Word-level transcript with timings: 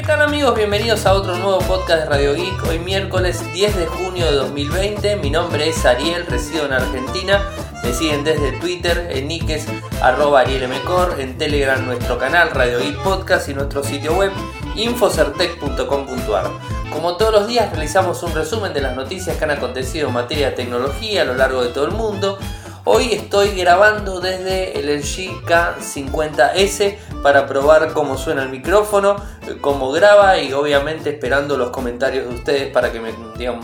¿Qué 0.00 0.06
tal 0.06 0.22
amigos? 0.22 0.56
Bienvenidos 0.56 1.04
a 1.04 1.12
otro 1.12 1.36
nuevo 1.36 1.58
podcast 1.58 2.04
de 2.04 2.06
Radio 2.06 2.32
Geek. 2.32 2.64
Hoy 2.66 2.78
miércoles 2.78 3.44
10 3.52 3.76
de 3.76 3.86
junio 3.86 4.24
de 4.24 4.32
2020. 4.32 5.16
Mi 5.16 5.28
nombre 5.28 5.68
es 5.68 5.84
Ariel, 5.84 6.24
resido 6.24 6.64
en 6.64 6.72
Argentina. 6.72 7.44
Me 7.84 7.92
siguen 7.92 8.24
desde 8.24 8.52
Twitter, 8.52 9.10
en 9.10 9.28
Nikes, 9.28 9.66
arroba 10.00 10.40
arielmcor, 10.40 11.20
en 11.20 11.36
Telegram 11.36 11.84
nuestro 11.84 12.16
canal 12.16 12.50
Radio 12.52 12.78
Geek 12.78 12.96
Podcast 13.02 13.50
y 13.50 13.54
nuestro 13.54 13.84
sitio 13.84 14.14
web 14.14 14.32
infocertec.com.ar. 14.74 16.50
Como 16.90 17.18
todos 17.18 17.32
los 17.34 17.46
días 17.46 17.70
realizamos 17.70 18.22
un 18.22 18.32
resumen 18.32 18.72
de 18.72 18.80
las 18.80 18.96
noticias 18.96 19.36
que 19.36 19.44
han 19.44 19.50
acontecido 19.50 20.08
en 20.08 20.14
materia 20.14 20.48
de 20.48 20.56
tecnología 20.56 21.22
a 21.22 21.24
lo 21.26 21.34
largo 21.34 21.62
de 21.62 21.74
todo 21.74 21.84
el 21.84 21.92
mundo. 21.92 22.38
Hoy 22.84 23.12
estoy 23.12 23.50
grabando 23.50 24.20
desde 24.20 24.78
el 24.78 24.86
LG 24.98 25.44
K50S 25.44 26.96
para 27.22 27.46
probar 27.46 27.92
cómo 27.92 28.16
suena 28.16 28.42
el 28.42 28.48
micrófono, 28.48 29.16
cómo 29.60 29.90
graba 29.92 30.38
y 30.38 30.52
obviamente 30.52 31.10
esperando 31.10 31.56
los 31.56 31.70
comentarios 31.70 32.28
de 32.28 32.34
ustedes 32.34 32.72
para 32.72 32.92
que 32.92 33.00
me 33.00 33.12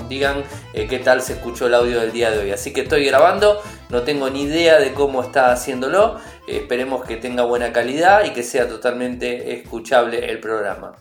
digan, 0.09 0.45
eh, 0.75 0.87
qué 0.89 0.99
tal 0.99 1.23
se 1.23 1.35
escuchó 1.35 1.67
el 1.67 1.75
audio 1.75 2.01
del 2.01 2.13
día 2.13 2.31
de 2.31 2.39
hoy. 2.39 2.51
Así 2.53 2.73
que 2.73 2.83
estoy 2.83 3.05
grabando, 3.07 3.63
no 3.89 4.03
tengo 4.03 4.29
ni 4.31 4.43
idea 4.43 4.79
de 4.79 4.93
cómo 4.93 5.23
está 5.23 5.53
haciéndolo, 5.53 6.21
esperemos 6.47 7.05
que 7.05 7.17
tenga 7.17 7.45
buena 7.45 7.73
calidad 7.73 8.25
y 8.25 8.31
que 8.31 8.43
sea 8.43 8.69
totalmente 8.69 9.55
escuchable 9.55 10.31
el 10.31 10.41
programa. 10.41 10.93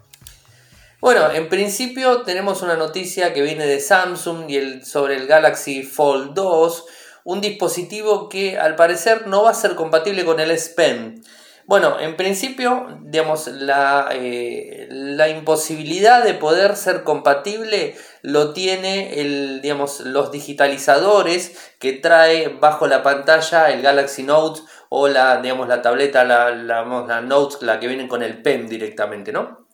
Bueno, 1.01 1.29
en 1.31 1.49
principio 1.49 2.21
tenemos 2.21 2.61
una 2.61 2.77
noticia 2.77 3.33
que 3.33 3.41
viene 3.41 3.67
de 3.67 3.79
Samsung 3.79 4.49
y 4.49 4.81
sobre 4.83 5.17
el 5.17 5.27
Galaxy 5.27 5.83
Fold 5.83 6.33
2 6.33 6.85
un 7.25 7.41
dispositivo 7.41 8.29
que 8.29 8.57
al 8.57 8.75
parecer 8.75 9.27
no 9.27 9.43
va 9.43 9.49
a 9.49 9.55
ser 9.55 9.75
compatible 9.75 10.23
con 10.23 10.39
el 10.39 10.51
S 10.51 10.73
Pen. 10.75 11.23
Bueno, 11.67 11.99
en 11.99 12.15
principio, 12.15 12.99
digamos, 13.01 13.47
la, 13.47 14.09
eh, 14.11 14.87
la, 14.91 15.29
imposibilidad 15.29 16.23
de 16.23 16.35
poder 16.35 16.75
ser 16.75 17.03
compatible 17.03 17.95
lo 18.21 18.53
tiene 18.53 19.19
el, 19.19 19.61
digamos, 19.61 20.01
los 20.01 20.31
digitalizadores 20.31 21.57
que 21.79 21.93
trae 21.93 22.49
bajo 22.49 22.85
la 22.85 23.01
pantalla 23.01 23.71
el 23.71 23.81
Galaxy 23.81 24.21
Note 24.21 24.61
o 24.89 25.07
la, 25.07 25.41
digamos, 25.41 25.67
la 25.67 25.81
tableta, 25.81 26.23
la, 26.23 26.51
la, 26.51 27.21
Note, 27.21 27.65
la 27.65 27.79
que 27.79 27.87
vienen 27.87 28.07
con 28.07 28.21
el 28.21 28.43
Pen 28.43 28.67
directamente, 28.67 29.31
¿no? 29.31 29.65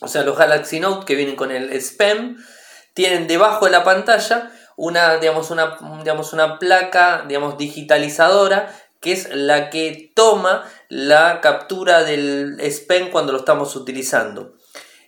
O 0.00 0.06
sea, 0.06 0.22
los 0.22 0.38
Galaxy 0.38 0.78
Note 0.78 1.06
que 1.06 1.16
vienen 1.16 1.34
con 1.34 1.50
el 1.50 1.72
S 1.72 1.96
Pen 1.96 2.36
tienen 2.94 3.26
debajo 3.26 3.64
de 3.64 3.72
la 3.72 3.82
pantalla 3.82 4.52
una, 4.76 5.16
digamos, 5.16 5.50
una, 5.50 5.76
digamos, 5.98 6.32
una 6.32 6.60
placa 6.60 7.24
digamos, 7.26 7.58
digitalizadora 7.58 8.72
que 9.02 9.12
es 9.12 9.28
la 9.34 9.68
que 9.68 10.12
toma 10.14 10.64
la 10.92 11.40
captura 11.40 12.04
del 12.04 12.58
SPEN 12.60 13.08
cuando 13.08 13.32
lo 13.32 13.38
estamos 13.38 13.76
utilizando. 13.76 14.56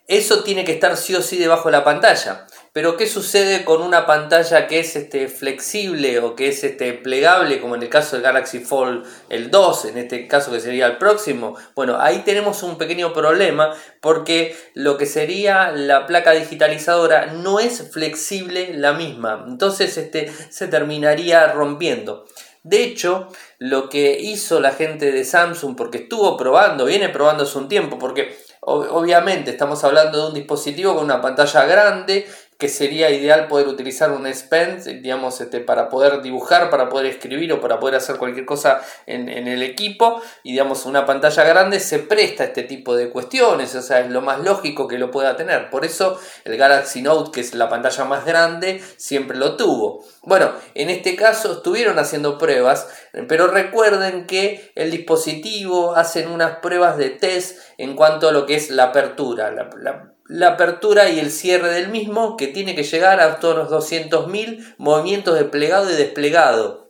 Eso 0.07 0.43
tiene 0.43 0.65
que 0.65 0.73
estar 0.73 0.97
sí 0.97 1.15
o 1.15 1.21
sí 1.21 1.37
debajo 1.37 1.69
de 1.69 1.73
la 1.73 1.85
pantalla. 1.85 2.47
Pero 2.73 2.97
¿qué 2.97 3.07
sucede 3.07 3.67
con 3.67 3.83
una 3.83 4.07
pantalla 4.07 4.67
que 4.67 4.81
es 4.81 4.97
este, 4.97 5.29
flexible 5.29 6.21
o 6.21 6.35
que 6.37 6.49
es 6.49 6.65
este, 6.65 6.95
plegable, 6.95 7.61
como 7.61 7.75
en 7.75 7.83
el 7.83 7.91
caso 7.91 8.17
del 8.17 8.23
Galaxy 8.23 8.61
Fold 8.61 9.05
el 9.29 9.51
2, 9.51 9.85
en 9.85 9.99
este 9.99 10.27
caso 10.27 10.51
que 10.53 10.61
sería 10.61 10.87
el 10.87 10.97
próximo? 10.97 11.55
Bueno, 11.75 11.99
ahí 12.01 12.23
tenemos 12.25 12.63
un 12.63 12.79
pequeño 12.79 13.13
problema 13.13 13.77
porque 14.01 14.57
lo 14.73 14.97
que 14.97 15.05
sería 15.05 15.71
la 15.71 16.07
placa 16.07 16.31
digitalizadora 16.31 17.27
no 17.27 17.61
es 17.61 17.91
flexible 17.93 18.73
la 18.73 18.95
misma. 18.95 19.45
Entonces 19.47 19.99
este, 19.99 20.33
se 20.49 20.67
terminaría 20.67 21.53
rompiendo. 21.53 22.25
De 22.65 22.83
hecho, 22.83 23.29
lo 23.59 23.91
que 23.91 24.19
hizo 24.19 24.59
la 24.59 24.71
gente 24.71 25.13
de 25.13 25.25
Samsung, 25.25 25.77
porque 25.77 25.99
estuvo 25.99 26.35
probando, 26.35 26.87
viene 26.87 27.11
probando 27.11 27.43
hace 27.43 27.59
un 27.59 27.69
tiempo, 27.69 27.99
porque 27.99 28.35
obviamente 28.63 29.51
estamos 29.51 29.85
hablando 29.85 30.23
de 30.23 30.29
un 30.29 30.35
dispositivo 30.35 30.95
con 30.95 31.05
una 31.05 31.21
pantalla 31.21 31.67
grande 31.67 32.27
que 32.59 32.69
sería 32.69 33.11
ideal 33.11 33.49
poder 33.49 33.67
utilizar 33.67 34.13
un 34.13 34.27
S 34.27 34.47
Pen, 34.49 34.81
digamos, 35.03 35.41
este, 35.41 35.61
para 35.61 35.89
poder 35.89 36.23
dibujar, 36.23 36.71
para 36.71 36.89
poder 36.89 37.07
escribir 37.07 37.53
o 37.53 37.61
para 37.61 37.81
poder 37.81 37.97
hacer 37.97 38.17
cualquier 38.17 38.47
cosa 38.47 38.81
en, 39.07 39.29
el 39.29 39.63
equipo. 39.63 40.23
Y 40.43 40.53
digamos, 40.53 40.87
una 40.87 41.05
pantalla 41.05 41.45
grande 41.45 41.81
se 41.81 41.99
presta 41.99 42.45
a 42.45 42.47
este 42.47 42.63
tipo 42.63 42.95
de 42.95 43.11
cuestiones, 43.11 43.75
o 43.75 43.83
sea, 43.83 44.01
es 44.01 44.11
lo 44.11 44.21
más 44.21 44.41
lógico 44.41 44.87
que 44.87 44.99
lo 44.99 45.11
pueda 45.11 45.37
tener. 45.37 45.69
Por 45.71 45.85
eso 45.85 46.19
el 46.45 46.57
Galaxy 46.57 47.03
Note, 47.03 47.33
que 47.33 47.41
es 47.41 47.55
la 47.55 47.69
pantalla 47.69 48.05
más 48.05 48.25
grande, 48.25 48.83
siempre 48.97 49.37
lo 49.37 49.57
tuvo. 49.57 50.05
Bueno, 50.23 50.53
en 50.75 50.91
este 50.91 51.17
caso 51.17 51.55
estuvieron 51.55 51.99
haciendo 51.99 52.39
pruebas, 52.39 52.89
pero 53.29 53.49
recuerden 53.49 54.27
que 54.27 54.73
el 54.77 54.91
dispositivo 54.91 55.97
hacen 55.97 56.31
unas 56.31 56.59
pruebas 56.59 56.97
de 56.99 57.11
test 57.11 57.59
en 57.79 57.97
cuanto 57.97 58.29
a 58.29 58.33
lo 58.33 58.47
que 58.47 58.55
es 58.55 58.71
la 58.71 58.85
apertura. 58.85 59.51
la 59.51 60.14
apertura 60.43 61.11
y 61.11 61.19
el 61.19 61.31
cierre 61.31 61.71
del 61.71 61.89
mismo 61.89 62.37
que 62.37 62.49
tiene 62.49 62.75
que 62.75 62.83
llegar 62.83 63.21
a 63.21 63.41
todos 63.41 63.71
los 63.71 63.91
200.000 63.91 64.75
movimientos 64.79 65.39
de 65.39 65.45
plegado 65.45 65.91
y 65.91 65.95
desplegado 65.95 66.84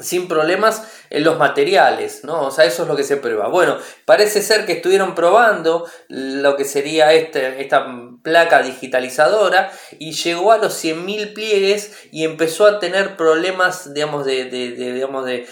sin 0.00 0.28
problemas 0.28 0.82
en 1.10 1.24
los 1.24 1.38
materiales, 1.38 2.24
¿no? 2.24 2.46
O 2.46 2.50
sea, 2.50 2.64
eso 2.64 2.82
es 2.82 2.88
lo 2.88 2.96
que 2.96 3.04
se 3.04 3.16
prueba. 3.16 3.48
Bueno, 3.48 3.76
parece 4.04 4.42
ser 4.42 4.64
que 4.64 4.72
estuvieron 4.72 5.14
probando 5.14 5.86
lo 6.08 6.56
que 6.56 6.64
sería 6.64 7.12
este, 7.12 7.60
esta 7.60 7.86
placa 8.22 8.62
digitalizadora 8.62 9.72
y 9.98 10.12
llegó 10.12 10.52
a 10.52 10.58
los 10.58 10.82
100.000 10.84 11.34
pliegues 11.34 11.92
y 12.12 12.24
empezó 12.24 12.66
a 12.66 12.78
tener 12.78 13.16
problemas, 13.16 13.92
digamos, 13.94 14.24
de, 14.24 14.44
digamos 14.46 15.24
de, 15.26 15.46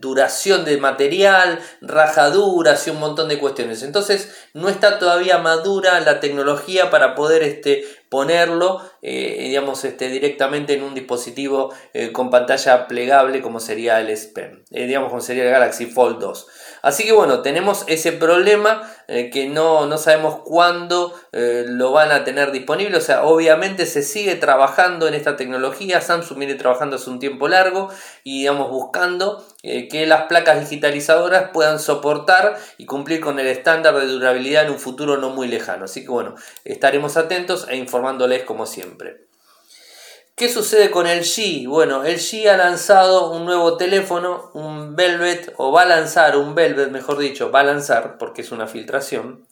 duración 0.00 0.64
de 0.64 0.76
material, 0.78 1.58
rajaduras 1.80 2.86
y 2.86 2.90
un 2.90 3.00
montón 3.00 3.28
de 3.28 3.38
cuestiones. 3.38 3.82
Entonces, 3.82 4.32
no 4.54 4.68
está 4.68 4.98
todavía 4.98 5.38
madura 5.38 5.98
la 6.00 6.20
tecnología 6.20 6.90
para 6.90 7.14
poder 7.14 7.42
este, 7.42 7.84
ponerlo 8.08 8.80
eh, 9.00 9.36
digamos, 9.40 9.84
este, 9.84 10.08
directamente 10.08 10.74
en 10.74 10.82
un 10.82 10.94
dispositivo 10.94 11.72
eh, 11.94 12.10
con 12.12 12.30
pantalla 12.30 12.88
plegable 12.88 13.42
como 13.42 13.60
sería 13.60 14.00
el 14.00 14.10
S 14.10 14.30
Pen, 14.34 14.64
eh, 14.70 14.86
digamos 14.86 15.10
como 15.10 15.20
sería 15.20 15.44
el 15.44 15.50
Galaxy 15.50 15.86
Fold 15.86 16.18
2. 16.18 16.46
Así 16.82 17.04
que 17.04 17.12
bueno, 17.12 17.42
tenemos 17.42 17.84
ese 17.86 18.12
problema 18.12 18.90
que 19.08 19.48
no, 19.48 19.86
no, 19.86 19.96
sabemos 19.96 20.40
cuándo 20.44 21.14
lo 21.32 21.92
van 21.92 22.12
a 22.12 22.24
tener 22.24 22.52
disponible. 22.52 22.98
O 22.98 23.00
sea, 23.00 23.24
obviamente 23.24 23.86
se 23.86 24.02
sigue 24.02 24.34
trabajando 24.34 25.08
en 25.08 25.14
esta 25.14 25.36
tecnología. 25.36 26.00
Samsung 26.00 26.38
viene 26.38 26.54
trabajando 26.54 26.96
hace 26.96 27.08
un 27.08 27.18
tiempo 27.18 27.48
largo 27.48 27.88
y 28.22 28.40
digamos 28.40 28.70
buscando 28.70 29.44
que 29.62 30.06
las 30.06 30.22
placas 30.24 30.60
digitalizadoras 30.60 31.50
puedan 31.52 31.78
soportar 31.78 32.58
y 32.76 32.86
cumplir 32.86 33.20
con 33.20 33.38
el 33.38 33.46
estándar 33.46 33.94
de 33.94 34.06
durabilidad 34.06 34.64
en 34.64 34.72
un 34.72 34.78
futuro 34.78 35.16
no 35.16 35.30
muy 35.30 35.48
lejano. 35.48 35.86
Así 35.86 36.02
que 36.02 36.10
bueno, 36.10 36.34
estaremos 36.64 37.16
atentos 37.16 37.66
e 37.68 37.76
informándoles 37.76 38.44
como 38.44 38.66
siempre. 38.66 39.27
¿Qué 40.38 40.48
sucede 40.48 40.92
con 40.92 41.08
el 41.08 41.24
G? 41.24 41.66
Bueno, 41.66 42.04
el 42.04 42.18
G 42.18 42.46
ha 42.48 42.56
lanzado 42.56 43.32
un 43.32 43.44
nuevo 43.44 43.76
teléfono, 43.76 44.52
un 44.54 44.94
Velvet, 44.94 45.52
o 45.56 45.72
va 45.72 45.82
a 45.82 45.86
lanzar 45.86 46.36
un 46.36 46.54
Velvet, 46.54 46.92
mejor 46.92 47.18
dicho, 47.18 47.50
va 47.50 47.60
a 47.60 47.64
lanzar, 47.64 48.18
porque 48.18 48.42
es 48.42 48.52
una 48.52 48.68
filtración, 48.68 49.48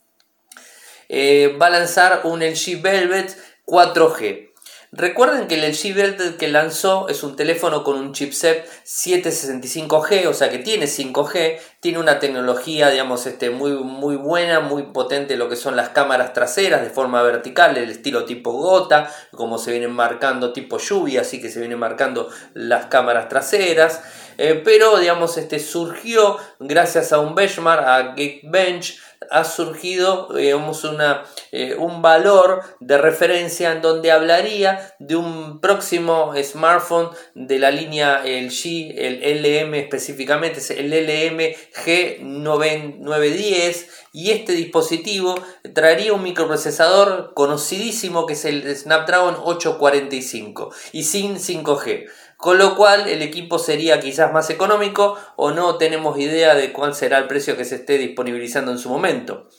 eh, 1.09 1.57
va 1.61 1.65
a 1.65 1.71
lanzar 1.71 2.21
un 2.23 2.41
LG 2.41 2.81
Velvet 2.81 3.37
4G. 3.65 4.46
Recuerden 4.93 5.47
que 5.47 5.55
el 5.55 5.69
LG 5.69 5.93
Velvet 5.93 6.37
que 6.37 6.47
lanzó 6.47 7.09
es 7.09 7.21
un 7.21 7.35
teléfono 7.35 7.83
con 7.83 7.97
un 7.97 8.13
chipset 8.13 8.65
765G, 8.85 10.27
o 10.27 10.33
sea 10.33 10.49
que 10.49 10.59
tiene 10.59 10.85
5G, 10.85 11.59
tiene 11.81 11.99
una 11.99 12.19
tecnología, 12.19 12.89
digamos, 12.89 13.25
este, 13.27 13.49
muy, 13.49 13.71
muy 13.71 14.15
buena, 14.15 14.61
muy 14.61 14.83
potente 14.83 15.35
lo 15.35 15.49
que 15.49 15.57
son 15.57 15.75
las 15.75 15.89
cámaras 15.89 16.31
traseras 16.31 16.81
de 16.81 16.89
forma 16.89 17.21
vertical, 17.21 17.75
el 17.75 17.89
estilo 17.89 18.23
tipo 18.23 18.53
gota, 18.53 19.13
como 19.31 19.57
se 19.57 19.71
vienen 19.71 19.91
marcando 19.91 20.53
tipo 20.53 20.77
lluvia, 20.77 21.21
así 21.21 21.41
que 21.41 21.49
se 21.49 21.59
vienen 21.59 21.79
marcando 21.79 22.29
las 22.53 22.85
cámaras 22.85 23.27
traseras. 23.27 24.01
Eh, 24.37 24.61
pero 24.63 24.99
digamos 24.99 25.37
este 25.37 25.57
surgió 25.57 26.37
gracias 26.59 27.11
a 27.11 27.19
un 27.19 27.33
benchmark 27.33 27.83
a 27.83 28.13
Geekbench 28.15 28.99
ha 29.31 29.43
surgido 29.43 30.29
una, 30.29 31.23
eh, 31.51 31.75
un 31.75 32.01
valor 32.01 32.63
de 32.79 32.97
referencia 32.97 33.71
en 33.71 33.81
donde 33.81 34.11
hablaría 34.11 34.95
de 34.99 35.15
un 35.15 35.61
próximo 35.61 36.33
smartphone 36.41 37.09
de 37.35 37.59
la 37.59 37.69
línea 37.71 38.23
LG, 38.23 38.93
el 38.97 39.41
LM 39.41 39.75
específicamente, 39.75 40.61
el 40.77 40.91
LM 40.91 41.55
G910 41.85 43.87
y 44.13 44.31
este 44.31 44.53
dispositivo 44.53 45.35
traería 45.73 46.13
un 46.13 46.23
microprocesador 46.23 47.33
conocidísimo 47.33 48.25
que 48.25 48.33
es 48.33 48.45
el 48.45 48.75
Snapdragon 48.75 49.35
845 49.43 50.73
y 50.91 51.03
sin 51.03 51.37
5G 51.37 52.07
con 52.37 52.59
lo 52.59 52.75
cual 52.75 53.07
el 53.09 53.21
equipo 53.23 53.59
sería 53.59 53.99
quizás 53.99 54.31
más 54.31 54.49
económico 54.49 55.17
o 55.35 55.51
no 55.51 55.77
tenemos 55.77 56.19
idea 56.19 56.55
de 56.55 56.71
cuál 56.71 56.95
será 56.95 57.17
el 57.17 57.27
precio 57.27 57.57
que 57.57 57.65
se 57.65 57.75
esté 57.75 57.97
disponibilizando 57.97 58.71
en 58.71 58.77
su 58.77 58.89
momento. 58.89 59.49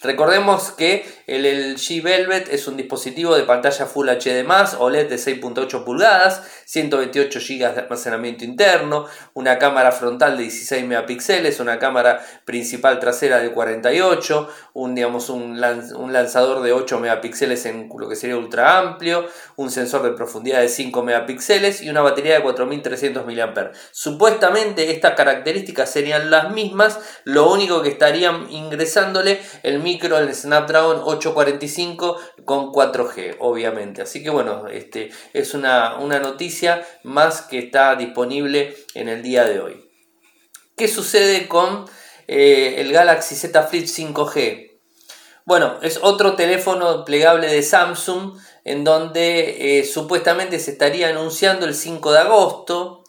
Recordemos 0.00 0.70
que 0.70 1.04
el 1.28 1.74
LG 1.74 2.02
Velvet 2.02 2.48
es 2.50 2.66
un 2.68 2.78
dispositivo 2.78 3.36
de 3.36 3.42
pantalla 3.42 3.84
Full 3.84 4.08
HD+, 4.08 4.46
OLED 4.78 5.10
de 5.10 5.16
6.8 5.16 5.84
pulgadas, 5.84 6.42
128 6.64 7.38
GB 7.38 7.74
de 7.74 7.80
almacenamiento 7.80 8.44
interno, 8.44 9.04
una 9.34 9.58
cámara 9.58 9.92
frontal 9.92 10.38
de 10.38 10.44
16 10.44 10.86
megapíxeles, 10.86 11.60
una 11.60 11.78
cámara 11.78 12.24
principal 12.46 12.98
trasera 12.98 13.40
de 13.40 13.52
48, 13.52 14.48
un, 14.72 14.94
digamos, 14.94 15.28
un, 15.28 15.60
lanzador 15.60 16.62
de 16.62 16.72
8 16.72 16.98
megapíxeles 16.98 17.66
en 17.66 17.90
lo 17.94 18.08
que 18.08 18.16
sería 18.16 18.38
ultra 18.38 18.78
amplio, 18.78 19.26
un 19.56 19.70
sensor 19.70 20.02
de 20.04 20.12
profundidad 20.12 20.62
de 20.62 20.70
5 20.70 21.02
megapíxeles 21.02 21.82
y 21.82 21.90
una 21.90 22.00
batería 22.00 22.36
de 22.36 22.42
4300 22.42 23.26
mAh. 23.26 23.72
Supuestamente 23.92 24.90
estas 24.90 25.12
características 25.12 25.90
serían 25.90 26.30
las 26.30 26.52
mismas, 26.52 26.98
lo 27.24 27.52
único 27.52 27.82
que 27.82 27.90
estarían 27.90 28.50
ingresándole 28.50 29.42
el 29.62 29.80
micro, 29.80 30.16
el 30.16 30.34
Snapdragon 30.34 31.02
845 31.18 32.18
con 32.44 32.72
4G, 32.72 33.36
obviamente. 33.40 34.02
Así 34.02 34.22
que 34.22 34.30
bueno, 34.30 34.68
este, 34.68 35.10
es 35.32 35.54
una, 35.54 35.98
noticia 35.98 36.86
más 37.04 37.42
que 37.42 37.58
está 37.58 37.96
disponible 37.96 38.76
en 38.94 39.08
el 39.08 39.22
día 39.22 39.44
de 39.44 39.60
hoy. 39.60 39.90
¿Qué 40.76 40.88
sucede 40.88 41.48
con 41.48 41.86
eh, 42.26 42.76
el 42.78 42.92
Galaxy 42.92 43.34
Z 43.34 43.62
Flip 43.64 43.86
5G? 43.86 44.68
Bueno, 45.44 45.78
es 45.82 45.98
otro 46.02 46.36
teléfono 46.36 47.04
plegable 47.04 47.46
de 47.46 47.62
Samsung 47.62 48.38
en 48.64 48.84
donde 48.84 49.78
eh, 49.78 49.84
supuestamente 49.84 50.58
se 50.58 50.72
estaría 50.72 51.08
anunciando 51.08 51.64
el 51.64 51.74
5 51.74 52.12
de 52.12 52.18
agosto 52.18 53.04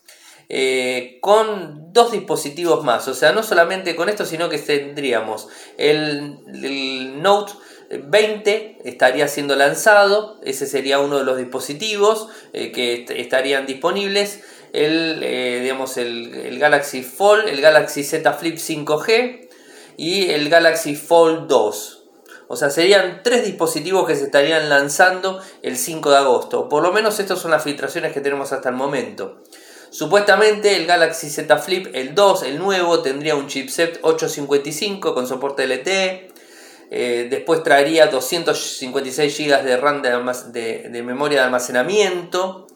eh, 0.52 1.20
con 1.22 1.94
dos 1.94 2.12
dispositivos 2.12 2.84
más. 2.84 3.08
O 3.08 3.14
sea, 3.14 3.34
no 3.34 3.44
solamente 3.44 3.96
con 3.96 4.10
esto, 4.10 4.26
sino 4.26 4.50
que 4.50 4.58
tendríamos 4.58 5.48
el, 5.78 7.22
Note 7.22 7.54
20 7.90 8.80
estaría 8.84 9.28
siendo 9.28 9.56
lanzado, 9.56 10.40
ese 10.44 10.68
sería 10.68 11.00
uno 11.00 11.18
de 11.18 11.24
los 11.24 11.38
dispositivos 11.38 12.28
eh, 12.54 12.72
que 12.72 13.06
estarían 13.20 13.66
disponibles. 13.66 14.42
El, 14.72 15.22
eh, 15.24 15.62
digamos, 15.64 15.98
el, 15.98 16.60
Galaxy 16.60 17.02
Fold, 17.02 17.48
el 17.48 17.60
Galaxy 17.60 18.04
Z 18.04 18.32
Flip 18.34 18.58
5G 18.58 19.50
y 19.98 20.30
el 20.30 20.50
Galaxy 20.50 20.96
Fold 20.96 21.48
2. 21.48 22.04
O 22.48 22.56
sea, 22.56 22.70
serían 22.70 23.22
tres 23.24 23.46
dispositivos 23.46 24.08
que 24.08 24.16
se 24.16 24.26
estarían 24.26 24.70
lanzando 24.70 25.42
el 25.64 25.78
5 25.78 26.12
de 26.12 26.18
agosto. 26.18 26.70
Por 26.70 26.84
lo 26.84 26.92
menos 26.92 27.20
estas 27.20 27.40
son 27.40 27.52
las 27.52 27.64
filtraciones 27.64 28.14
que 28.14 28.22
tenemos 28.22 28.52
hasta 28.52 28.70
el 28.70 28.76
momento. 28.76 29.42
Supuestamente 29.92 30.76
el 30.76 30.86
Galaxy 30.86 31.30
Z 31.32 31.58
Flip, 31.58 31.88
el 31.94 32.14
2, 32.14 32.44
el 32.44 32.60
nuevo, 32.60 33.02
tendría 33.02 33.36
un 33.36 33.48
chipset 33.48 34.00
855 34.04 35.16
con 35.16 35.28
soporte 35.28 35.66
LTE. 35.66 36.29
Eh, 36.92 37.28
después 37.30 37.64
traería 37.64 38.08
256 38.08 39.38
GB 39.38 39.64
de 39.64 39.78
RAM 39.78 40.02
de, 40.02 41.02
memoria 41.04 41.40
de 41.40 41.46
almacenamiento. 41.46 42.68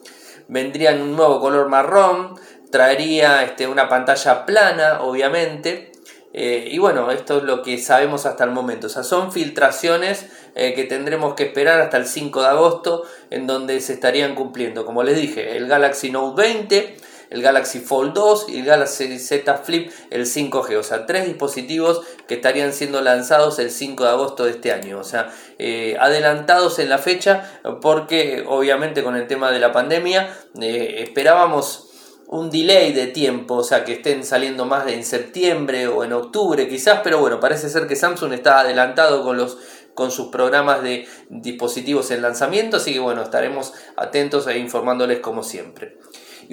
Vendría 0.47 0.91
en 0.91 1.01
un 1.01 1.15
nuevo 1.15 1.39
color 1.39 1.69
marrón. 1.69 2.35
Traería 2.71 3.43
este, 3.43 3.67
una 3.67 3.89
pantalla 3.89 4.45
plana, 4.45 5.01
obviamente. 5.01 5.91
Eh, 6.35 6.69
y 6.71 6.79
bueno, 6.79 7.11
esto 7.11 7.37
es 7.37 7.43
lo 7.43 7.61
que 7.61 7.77
sabemos 7.77 8.25
hasta 8.25 8.43
el 8.43 8.51
momento. 8.51 8.87
O 8.87 8.89
sea, 8.89 9.03
son 9.03 9.31
filtraciones 9.31 10.25
eh, 10.55 10.73
que 10.73 10.83
tendremos 10.83 11.35
que 11.35 11.43
esperar 11.43 11.79
hasta 11.79 11.97
el 11.97 12.07
5 12.07 12.41
de 12.41 12.47
agosto, 12.47 13.03
en 13.29 13.45
donde 13.45 13.79
se 13.81 13.93
estarían 13.93 14.33
cumpliendo. 14.33 14.85
Como 14.85 15.03
les 15.03 15.15
dije, 15.15 15.57
el 15.57 15.67
Galaxy 15.67 16.09
Note 16.09 16.41
20, 16.41 16.97
el 17.33 17.41
Galaxy 17.41 17.79
Fold 17.79 18.13
2 18.13 18.45
y 18.49 18.59
el 18.59 18.65
Galaxy 18.65 19.19
Z 19.19 19.57
Flip, 19.57 19.91
el 20.11 20.25
5G. 20.25 20.77
O 20.77 20.83
sea, 20.83 21.05
tres 21.05 21.25
dispositivos 21.25 22.01
que 22.27 22.35
estarían 22.35 22.73
siendo 22.73 23.01
lanzados 23.01 23.59
el 23.59 23.71
5 23.71 24.03
de 24.03 24.09
agosto 24.09 24.45
de 24.45 24.51
este 24.51 24.71
año. 24.71 24.99
O 24.99 25.03
sea, 25.03 25.33
eh, 25.57 25.97
adelantados 25.99 26.79
en 26.79 26.89
la 26.89 26.99
fecha, 26.99 27.59
porque 27.81 28.43
obviamente 28.47 29.03
con 29.03 29.15
el 29.15 29.27
tema 29.27 29.51
de 29.51 29.59
la 29.59 29.71
pandemia 29.71 30.33
esperábamos 30.59 31.89
un 32.27 32.49
delay 32.49 32.93
de 32.93 33.07
tiempo, 33.07 33.55
o 33.55 33.63
sea, 33.63 33.83
que 33.83 33.93
estén 33.93 34.23
saliendo 34.23 34.65
más 34.65 34.87
en 34.87 35.03
septiembre 35.03 35.87
o 35.87 36.03
en 36.03 36.13
octubre 36.13 36.67
quizás, 36.67 37.01
pero 37.03 37.19
bueno, 37.19 37.39
parece 37.39 37.69
ser 37.69 37.85
que 37.85 37.95
Samsung 37.95 38.33
está 38.33 38.59
adelantado 38.61 39.23
con 39.23 39.37
los 39.37 39.57
con 39.93 40.09
sus 40.09 40.29
programas 40.29 40.81
de 40.81 41.07
dispositivos 41.29 42.09
en 42.09 42.23
lanzamiento, 42.23 42.77
así 42.77 42.93
que 42.93 42.99
bueno, 42.99 43.21
estaremos 43.21 43.73
atentos 43.95 44.47
e 44.47 44.57
informándoles 44.57 45.19
como 45.19 45.43
siempre. 45.43 45.99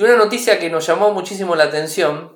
Y 0.01 0.03
una 0.03 0.17
noticia 0.17 0.59
que 0.59 0.71
nos 0.71 0.87
llamó 0.87 1.13
muchísimo 1.13 1.55
la 1.57 1.65
atención 1.65 2.35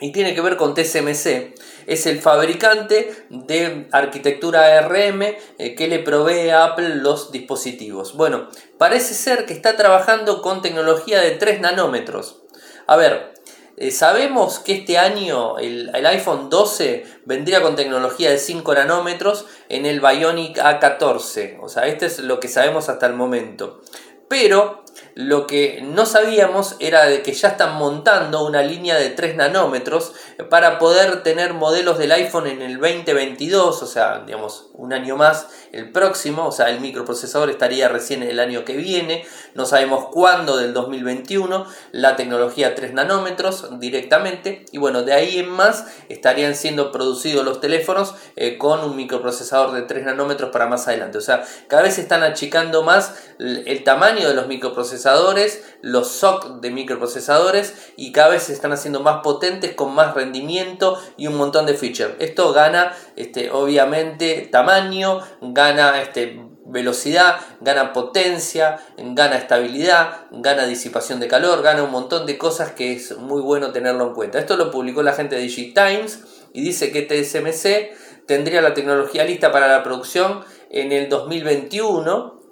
y 0.00 0.10
tiene 0.10 0.34
que 0.34 0.40
ver 0.40 0.56
con 0.56 0.72
TSMC, 0.72 1.52
es 1.86 2.06
el 2.06 2.18
fabricante 2.18 3.26
de 3.28 3.88
arquitectura 3.92 4.78
ARM 4.78 5.20
eh, 5.20 5.74
que 5.76 5.86
le 5.86 5.98
provee 5.98 6.48
a 6.48 6.64
Apple 6.64 6.94
los 6.94 7.30
dispositivos. 7.30 8.16
Bueno, 8.16 8.48
parece 8.78 9.12
ser 9.12 9.44
que 9.44 9.52
está 9.52 9.76
trabajando 9.76 10.40
con 10.40 10.62
tecnología 10.62 11.20
de 11.20 11.32
3 11.32 11.60
nanómetros. 11.60 12.40
A 12.86 12.96
ver, 12.96 13.34
eh, 13.76 13.90
sabemos 13.90 14.58
que 14.58 14.72
este 14.72 14.96
año 14.96 15.58
el, 15.58 15.90
el, 15.94 16.06
iPhone 16.06 16.48
12 16.48 17.04
vendría 17.26 17.60
con 17.60 17.76
tecnología 17.76 18.30
de 18.30 18.38
5 18.38 18.74
nanómetros 18.76 19.44
en 19.68 19.84
el 19.84 20.00
Bionic 20.00 20.56
A14. 20.56 21.58
O 21.60 21.68
sea, 21.68 21.86
este 21.86 22.06
es 22.06 22.20
lo 22.20 22.40
que 22.40 22.48
sabemos 22.48 22.88
hasta 22.88 23.04
el 23.04 23.12
momento. 23.12 23.82
Pero 24.26 24.83
lo 25.14 25.46
que 25.46 25.80
no 25.80 26.06
sabíamos 26.06 26.74
era 26.80 27.04
de 27.04 27.22
que 27.22 27.32
ya 27.32 27.48
están 27.48 27.76
montando 27.76 28.44
una 28.44 28.62
línea 28.62 28.96
de 28.96 29.10
3 29.10 29.36
nanómetros 29.36 30.12
para 30.50 30.78
poder 30.80 31.22
tener 31.22 31.54
modelos 31.54 31.98
del 31.98 32.10
iPhone 32.12 32.48
en 32.48 32.62
el 32.62 32.80
2022, 32.80 33.82
o 33.82 33.86
sea, 33.86 34.24
digamos, 34.26 34.70
un 34.72 34.92
año 34.92 35.16
más 35.16 35.48
el 35.72 35.92
próximo, 35.92 36.46
o 36.46 36.52
sea, 36.52 36.68
el 36.70 36.80
microprocesador 36.80 37.48
estaría 37.48 37.88
recién 37.88 38.24
el 38.24 38.40
año 38.40 38.64
que 38.64 38.76
viene, 38.76 39.24
no 39.54 39.66
sabemos 39.66 40.06
cuándo 40.10 40.56
del 40.56 40.74
2021, 40.74 41.66
la 41.92 42.16
tecnología 42.16 42.74
3 42.74 42.94
nanómetros 42.94 43.78
directamente, 43.78 44.66
y 44.72 44.78
bueno, 44.78 45.02
de 45.02 45.12
ahí 45.12 45.38
en 45.38 45.48
más 45.48 45.86
estarían 46.08 46.54
siendo 46.54 46.92
producidos 46.92 47.44
los 47.44 47.60
teléfonos 47.60 48.14
eh, 48.36 48.58
con 48.58 48.80
un 48.80 48.96
microprocesador 48.96 49.72
de 49.72 49.82
3 49.82 50.06
nanómetros 50.06 50.50
para 50.50 50.66
más 50.66 50.88
adelante, 50.88 51.18
o 51.18 51.22
sea, 51.22 51.44
cada 51.68 51.82
vez 51.82 51.94
se 51.94 52.00
están 52.00 52.22
achicando 52.22 52.82
más 52.82 53.14
el 53.38 53.84
tamaño 53.84 54.28
de 54.28 54.34
los 54.34 54.46
microprocesadores, 54.46 55.64
los 55.82 56.08
SOC 56.08 56.60
de 56.60 56.70
microprocesadores, 56.70 57.74
y 57.96 58.12
cada 58.12 58.28
vez 58.28 58.44
se 58.44 58.52
están 58.52 58.72
haciendo 58.72 59.00
más 59.00 59.22
potentes 59.22 59.74
con 59.74 59.94
más 59.94 60.14
rendimiento 60.14 60.98
y 61.16 61.26
un 61.26 61.36
montón 61.36 61.66
de 61.66 61.74
features. 61.74 62.14
Esto 62.18 62.52
gana, 62.52 62.94
este, 63.16 63.50
obviamente, 63.50 64.48
tamaño, 64.50 65.20
gana 65.40 66.00
este, 66.00 66.40
velocidad, 66.74 67.36
gana 67.60 67.94
potencia, 67.94 68.80
gana 68.98 69.38
estabilidad, 69.38 70.26
gana 70.32 70.66
disipación 70.66 71.20
de 71.20 71.28
calor, 71.28 71.62
gana 71.62 71.84
un 71.84 71.90
montón 71.90 72.26
de 72.26 72.36
cosas 72.36 72.72
que 72.72 72.92
es 72.92 73.16
muy 73.16 73.40
bueno 73.40 73.72
tenerlo 73.72 74.08
en 74.08 74.14
cuenta. 74.14 74.38
Esto 74.38 74.56
lo 74.58 74.70
publicó 74.70 75.02
la 75.02 75.14
gente 75.14 75.36
de 75.36 75.42
DigiTimes 75.42 76.24
y 76.52 76.60
dice 76.60 76.92
que 76.92 77.02
TSMC 77.02 78.26
tendría 78.26 78.60
la 78.60 78.74
tecnología 78.74 79.24
lista 79.24 79.52
para 79.52 79.68
la 79.68 79.82
producción 79.82 80.44
en 80.68 80.92
el 80.92 81.08
2021 81.08 82.42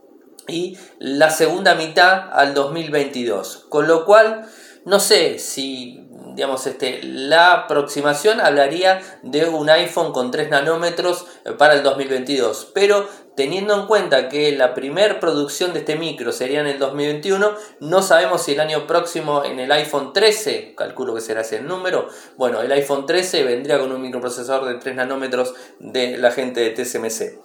y 0.49 0.79
la 0.99 1.31
segunda 1.31 1.75
mitad 1.75 2.31
al 2.33 2.55
2022. 2.55 3.67
Con 3.69 3.89
lo 3.89 4.05
cual, 4.05 4.47
no 4.85 5.01
sé 5.01 5.39
si 5.41 6.09
digamos, 6.35 6.67
este, 6.67 7.03
la 7.03 7.53
aproximación 7.53 8.41
hablaría 8.41 9.01
de 9.23 9.47
un 9.47 9.69
iPhone 9.71 10.13
con 10.13 10.31
3 10.31 10.51
nanómetros 10.51 11.27
para 11.59 11.75
el 11.75 11.83
2022. 11.83 12.71
Pero 12.75 13.09
teniendo 13.35 13.75
en 13.75 13.87
cuenta 13.87 14.29
que 14.29 14.53
la 14.53 14.75
primera 14.75 15.21
producción 15.21 15.73
de 15.73 15.81
este 15.81 15.97
micro 15.97 16.33
sería 16.33 16.61
en 16.61 16.67
el 16.67 16.79
2021, 16.79 17.53
no 17.81 18.03
sabemos 18.03 18.43
si 18.43 18.53
el 18.53 18.61
año 18.61 18.87
próximo 18.87 19.45
en 19.45 19.59
el 19.59 19.73
iPhone 19.73 20.13
13, 20.13 20.75
calculo 20.77 21.15
que 21.15 21.21
será 21.21 21.41
ese 21.41 21.57
el 21.57 21.67
número, 21.67 22.09
bueno, 22.37 22.61
el 22.61 22.71
iPhone 22.73 23.07
13 23.07 23.45
vendría 23.45 23.79
con 23.79 23.93
un 23.93 24.03
microprocesador 24.03 24.69
de 24.69 24.75
3 24.75 24.97
nanómetros 24.97 25.55
de 25.79 26.19
la 26.19 26.31
gente 26.31 26.61
de 26.61 26.71
TSMC. 26.71 27.41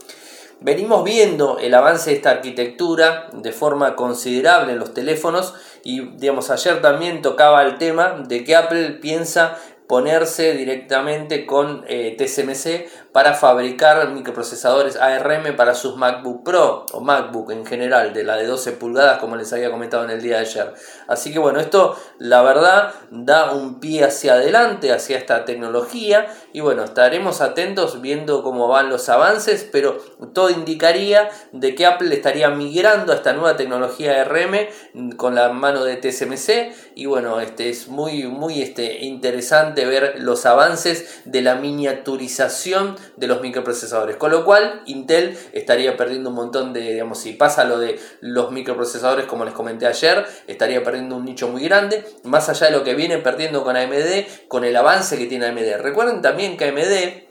Venimos 0.59 1.03
viendo 1.03 1.59
el 1.59 1.75
avance 1.75 2.09
de 2.09 2.15
esta 2.15 2.31
arquitectura 2.31 3.29
de 3.31 3.51
forma 3.51 3.95
considerable 3.95 4.73
en 4.73 4.79
los 4.79 4.91
teléfonos 4.91 5.53
y 5.83 6.01
digamos 6.17 6.49
ayer 6.49 6.81
también 6.81 7.21
tocaba 7.21 7.61
el 7.61 7.77
tema 7.77 8.23
de 8.27 8.43
que 8.43 8.55
Apple 8.55 8.97
piensa 8.99 9.59
ponerse 9.87 10.53
directamente 10.53 11.45
con 11.45 11.85
eh, 11.87 12.15
TSMC 12.17 13.06
para 13.17 13.33
fabricar 13.33 14.11
microprocesadores 14.11 14.95
ARM 14.95 15.55
para 15.55 15.73
sus 15.73 15.95
MacBook 15.95 16.43
Pro 16.43 16.85
o 16.91 16.99
MacBook 16.99 17.49
en 17.49 17.65
general, 17.65 18.13
de 18.13 18.23
la 18.23 18.37
de 18.37 18.45
12 18.45 18.73
pulgadas 18.73 19.17
como 19.17 19.35
les 19.35 19.51
había 19.51 19.71
comentado 19.71 20.03
en 20.03 20.11
el 20.11 20.21
día 20.21 20.35
de 20.35 20.41
ayer. 20.41 20.71
Así 21.07 21.33
que 21.33 21.39
bueno, 21.39 21.59
esto 21.59 21.97
la 22.19 22.43
verdad 22.43 22.93
da 23.09 23.53
un 23.53 23.79
pie 23.79 24.03
hacia 24.03 24.33
adelante, 24.33 24.93
hacia 24.93 25.17
esta 25.17 25.45
tecnología 25.45 26.27
y 26.53 26.59
bueno, 26.59 26.83
estaremos 26.83 27.41
atentos 27.41 28.01
viendo 28.01 28.43
cómo 28.43 28.67
van 28.67 28.89
los 28.89 29.09
avances, 29.09 29.67
pero 29.71 29.97
todo 30.33 30.51
indicaría 30.51 31.31
de 31.53 31.73
que 31.73 31.87
Apple 31.87 32.13
estaría 32.13 32.51
migrando 32.51 33.13
a 33.13 33.15
esta 33.15 33.33
nueva 33.33 33.57
tecnología 33.57 34.21
ARM 34.21 34.67
con 35.15 35.33
la 35.33 35.49
mano 35.49 35.83
de 35.85 35.95
TSMC 35.95 36.93
y 36.93 37.07
bueno, 37.07 37.41
este 37.41 37.71
es 37.71 37.87
muy 37.87 38.27
muy 38.27 38.61
este, 38.61 39.03
interesante 39.05 39.87
ver 39.87 40.17
los 40.19 40.45
avances 40.45 41.23
de 41.25 41.41
la 41.41 41.55
miniaturización 41.55 42.95
de 43.15 43.27
los 43.27 43.41
microprocesadores. 43.41 44.17
Con 44.17 44.31
lo 44.31 44.45
cual, 44.45 44.81
Intel 44.85 45.37
estaría 45.53 45.95
perdiendo 45.97 46.29
un 46.29 46.35
montón 46.35 46.73
de, 46.73 46.81
digamos, 46.81 47.19
si 47.19 47.33
pasa 47.33 47.63
lo 47.63 47.79
de 47.79 47.99
los 48.21 48.51
microprocesadores 48.51 49.25
como 49.25 49.45
les 49.45 49.53
comenté 49.53 49.87
ayer, 49.87 50.25
estaría 50.47 50.83
perdiendo 50.83 51.15
un 51.15 51.25
nicho 51.25 51.47
muy 51.47 51.63
grande, 51.63 52.03
más 52.23 52.49
allá 52.49 52.67
de 52.67 52.73
lo 52.73 52.83
que 52.83 52.95
viene 52.95 53.17
perdiendo 53.19 53.63
con 53.63 53.77
AMD, 53.77 54.47
con 54.47 54.63
el 54.63 54.75
avance 54.75 55.17
que 55.17 55.27
tiene 55.27 55.47
AMD. 55.47 55.81
Recuerden 55.81 56.21
también 56.21 56.57
que 56.57 56.65
AMD 56.65 57.27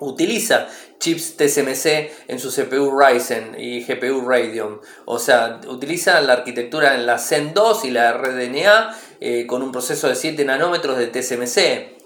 utiliza 0.00 0.68
chips 0.98 1.36
TSMC 1.36 2.10
en 2.28 2.38
su 2.38 2.50
CPU 2.50 2.98
Ryzen 2.98 3.56
y 3.58 3.84
GPU 3.84 4.28
Radeon. 4.28 4.80
O 5.04 5.18
sea, 5.18 5.60
utiliza 5.68 6.20
la 6.20 6.34
arquitectura 6.34 6.94
en 6.94 7.06
la 7.06 7.18
Zen 7.18 7.54
2 7.54 7.84
y 7.84 7.90
la 7.90 8.12
RDNA 8.12 8.96
eh, 9.20 9.46
con 9.46 9.62
un 9.62 9.72
proceso 9.72 10.08
de 10.08 10.14
7 10.14 10.44
nanómetros 10.44 10.98
de 10.98 11.06
TSMC. 11.06 11.98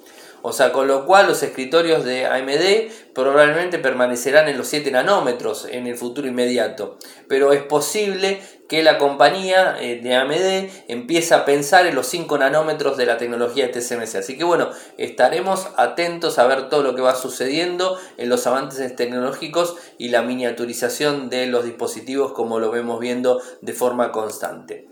O 0.44 0.52
sea, 0.52 0.72
con 0.72 0.88
lo 0.88 1.06
cual 1.06 1.28
los 1.28 1.42
escritorios 1.42 2.04
de 2.04 2.26
AMD 2.26 3.01
probablemente 3.14 3.78
permanecerán 3.78 4.48
en 4.48 4.56
los 4.56 4.68
7 4.68 4.90
nanómetros 4.90 5.66
en 5.70 5.86
el 5.86 5.96
futuro 5.96 6.26
inmediato. 6.26 6.98
Pero 7.28 7.52
es 7.52 7.62
posible 7.62 8.40
que 8.68 8.82
la 8.82 8.96
compañía 8.96 9.76
eh, 9.80 10.00
de 10.02 10.14
AMD 10.14 10.70
empiece 10.88 11.34
a 11.34 11.44
pensar 11.44 11.86
en 11.86 11.94
los 11.94 12.06
5 12.06 12.38
nanómetros 12.38 12.96
de 12.96 13.06
la 13.06 13.18
tecnología 13.18 13.70
TSMC. 13.70 14.16
Así 14.16 14.38
que 14.38 14.44
bueno, 14.44 14.70
estaremos 14.96 15.68
atentos 15.76 16.38
a 16.38 16.46
ver 16.46 16.68
todo 16.68 16.82
lo 16.82 16.94
que 16.94 17.02
va 17.02 17.14
sucediendo 17.14 17.98
en 18.16 18.28
los 18.28 18.46
avances 18.46 18.96
tecnológicos 18.96 19.76
y 19.98 20.08
la 20.08 20.22
miniaturización 20.22 21.28
de 21.28 21.46
los 21.46 21.64
dispositivos 21.64 22.32
como 22.32 22.60
lo 22.60 22.70
vemos 22.70 22.98
viendo 22.98 23.42
de 23.60 23.72
forma 23.74 24.10
constante. 24.10 24.88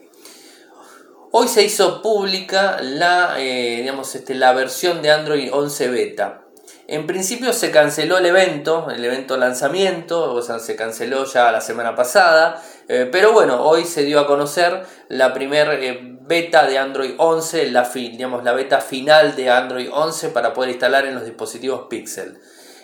Hoy 1.33 1.47
se 1.47 1.62
hizo 1.62 2.03
pública 2.03 2.81
la, 2.83 3.37
eh, 3.39 3.77
digamos, 3.79 4.15
este, 4.17 4.35
la 4.35 4.53
versión 4.53 5.00
de 5.00 5.12
Android 5.12 5.49
11 5.53 5.89
beta. 5.89 6.50
En 6.90 7.06
principio 7.06 7.52
se 7.52 7.70
canceló 7.70 8.18
el 8.18 8.26
evento, 8.26 8.88
el 8.90 9.04
evento 9.04 9.37
lanzamiento, 9.37 10.35
o 10.35 10.42
sea, 10.42 10.59
se 10.59 10.75
canceló 10.75 11.25
ya 11.25 11.52
la 11.52 11.61
semana 11.61 11.94
pasada, 11.94 12.61
eh, 12.88 13.09
pero 13.12 13.32
bueno, 13.32 13.62
hoy 13.62 13.85
se 13.85 14.02
dio 14.02 14.18
a 14.18 14.26
conocer 14.26 14.82
la 15.06 15.32
primera 15.32 15.73
eh, 15.75 16.00
beta 16.23 16.66
de 16.66 16.78
Android 16.78 17.12
11, 17.16 17.70
la, 17.70 17.88
digamos, 17.94 18.42
la 18.42 18.54
beta 18.54 18.80
final 18.80 19.37
de 19.37 19.50
Android 19.50 19.88
11 19.88 20.30
para 20.30 20.52
poder 20.52 20.70
instalar 20.70 21.06
en 21.06 21.14
los 21.14 21.25
dispositivos 21.25 21.87
Pixel. 21.88 22.40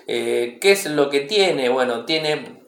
¿Qué 0.06 0.60
es 0.62 0.86
lo 0.86 1.10
que 1.10 1.22
tiene? 1.22 1.68
Bueno, 1.68 2.04
tiene, 2.04 2.62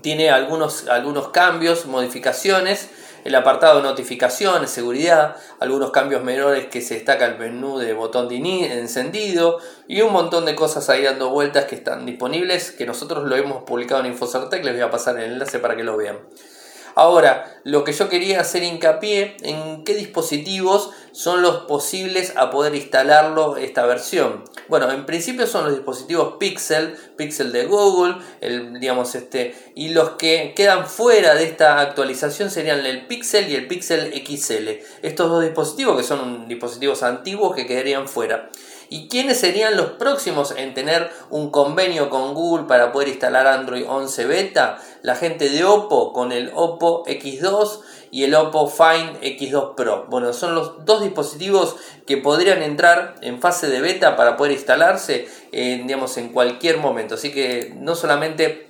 tiene 0.00 0.30
algunos, 0.30 0.86
algunos 0.86 1.30
cambios, 1.30 1.86
modificaciones 1.86 2.88
el 3.24 3.34
apartado 3.34 3.82
notificaciones, 3.82 4.70
seguridad, 4.70 5.36
algunos 5.60 5.90
cambios 5.90 6.22
menores 6.22 6.66
que 6.66 6.80
se 6.80 6.94
destaca 6.94 7.26
el 7.26 7.38
menú 7.38 7.78
de 7.78 7.92
botón 7.92 8.28
de 8.28 8.36
encendido 8.36 9.58
y 9.86 10.02
un 10.02 10.12
montón 10.12 10.44
de 10.44 10.54
cosas 10.54 10.88
ahí 10.88 11.02
dando 11.02 11.30
vueltas 11.30 11.64
que 11.64 11.74
están 11.74 12.06
disponibles 12.06 12.70
que 12.70 12.86
nosotros 12.86 13.28
lo 13.28 13.36
hemos 13.36 13.64
publicado 13.64 14.00
en 14.00 14.12
Infocertec, 14.12 14.64
les 14.64 14.74
voy 14.74 14.82
a 14.82 14.90
pasar 14.90 15.18
el 15.18 15.32
enlace 15.32 15.58
para 15.58 15.76
que 15.76 15.84
lo 15.84 15.96
vean. 15.96 16.18
Ahora, 16.98 17.60
lo 17.62 17.84
que 17.84 17.92
yo 17.92 18.08
quería 18.08 18.40
hacer 18.40 18.64
hincapié 18.64 19.36
en 19.42 19.84
qué 19.84 19.94
dispositivos 19.94 20.90
son 21.12 21.42
los 21.42 21.58
posibles 21.58 22.32
a 22.36 22.50
poder 22.50 22.74
instalarlo 22.74 23.56
esta 23.56 23.86
versión. 23.86 24.42
Bueno, 24.66 24.90
en 24.90 25.06
principio 25.06 25.46
son 25.46 25.66
los 25.66 25.74
dispositivos 25.74 26.38
Pixel, 26.40 26.96
Pixel 27.16 27.52
de 27.52 27.66
Google, 27.66 28.16
el, 28.40 28.80
digamos 28.80 29.14
este, 29.14 29.54
y 29.76 29.90
los 29.90 30.10
que 30.10 30.54
quedan 30.56 30.88
fuera 30.88 31.36
de 31.36 31.44
esta 31.44 31.78
actualización 31.78 32.50
serían 32.50 32.84
el 32.84 33.06
Pixel 33.06 33.48
y 33.48 33.54
el 33.54 33.68
Pixel 33.68 34.12
XL. 34.26 34.68
Estos 35.02 35.30
dos 35.30 35.44
dispositivos 35.44 35.96
que 35.96 36.02
son 36.02 36.48
dispositivos 36.48 37.04
antiguos 37.04 37.54
que 37.54 37.68
quedarían 37.68 38.08
fuera. 38.08 38.50
¿Y 38.90 39.08
quiénes 39.08 39.40
serían 39.40 39.76
los 39.76 39.92
próximos 39.92 40.54
en 40.56 40.74
tener 40.74 41.10
un 41.30 41.50
convenio 41.50 42.08
con 42.08 42.34
Google 42.34 42.66
para 42.66 42.92
poder 42.92 43.08
instalar 43.08 43.46
Android 43.46 43.84
11 43.86 44.26
beta? 44.26 44.78
La 45.02 45.14
gente 45.14 45.50
de 45.50 45.64
Oppo 45.64 46.12
con 46.12 46.32
el 46.32 46.50
Oppo 46.54 47.04
X2 47.04 47.80
y 48.10 48.24
el 48.24 48.34
Oppo 48.34 48.68
Find 48.68 49.20
X2 49.20 49.74
Pro. 49.74 50.06
Bueno, 50.08 50.32
son 50.32 50.54
los 50.54 50.84
dos 50.86 51.02
dispositivos 51.02 51.76
que 52.06 52.16
podrían 52.16 52.62
entrar 52.62 53.16
en 53.20 53.40
fase 53.40 53.68
de 53.68 53.80
beta 53.80 54.16
para 54.16 54.36
poder 54.36 54.52
instalarse 54.52 55.28
digamos, 55.52 56.16
en 56.16 56.30
cualquier 56.30 56.78
momento. 56.78 57.16
Así 57.16 57.32
que 57.32 57.74
no 57.76 57.94
solamente 57.94 58.68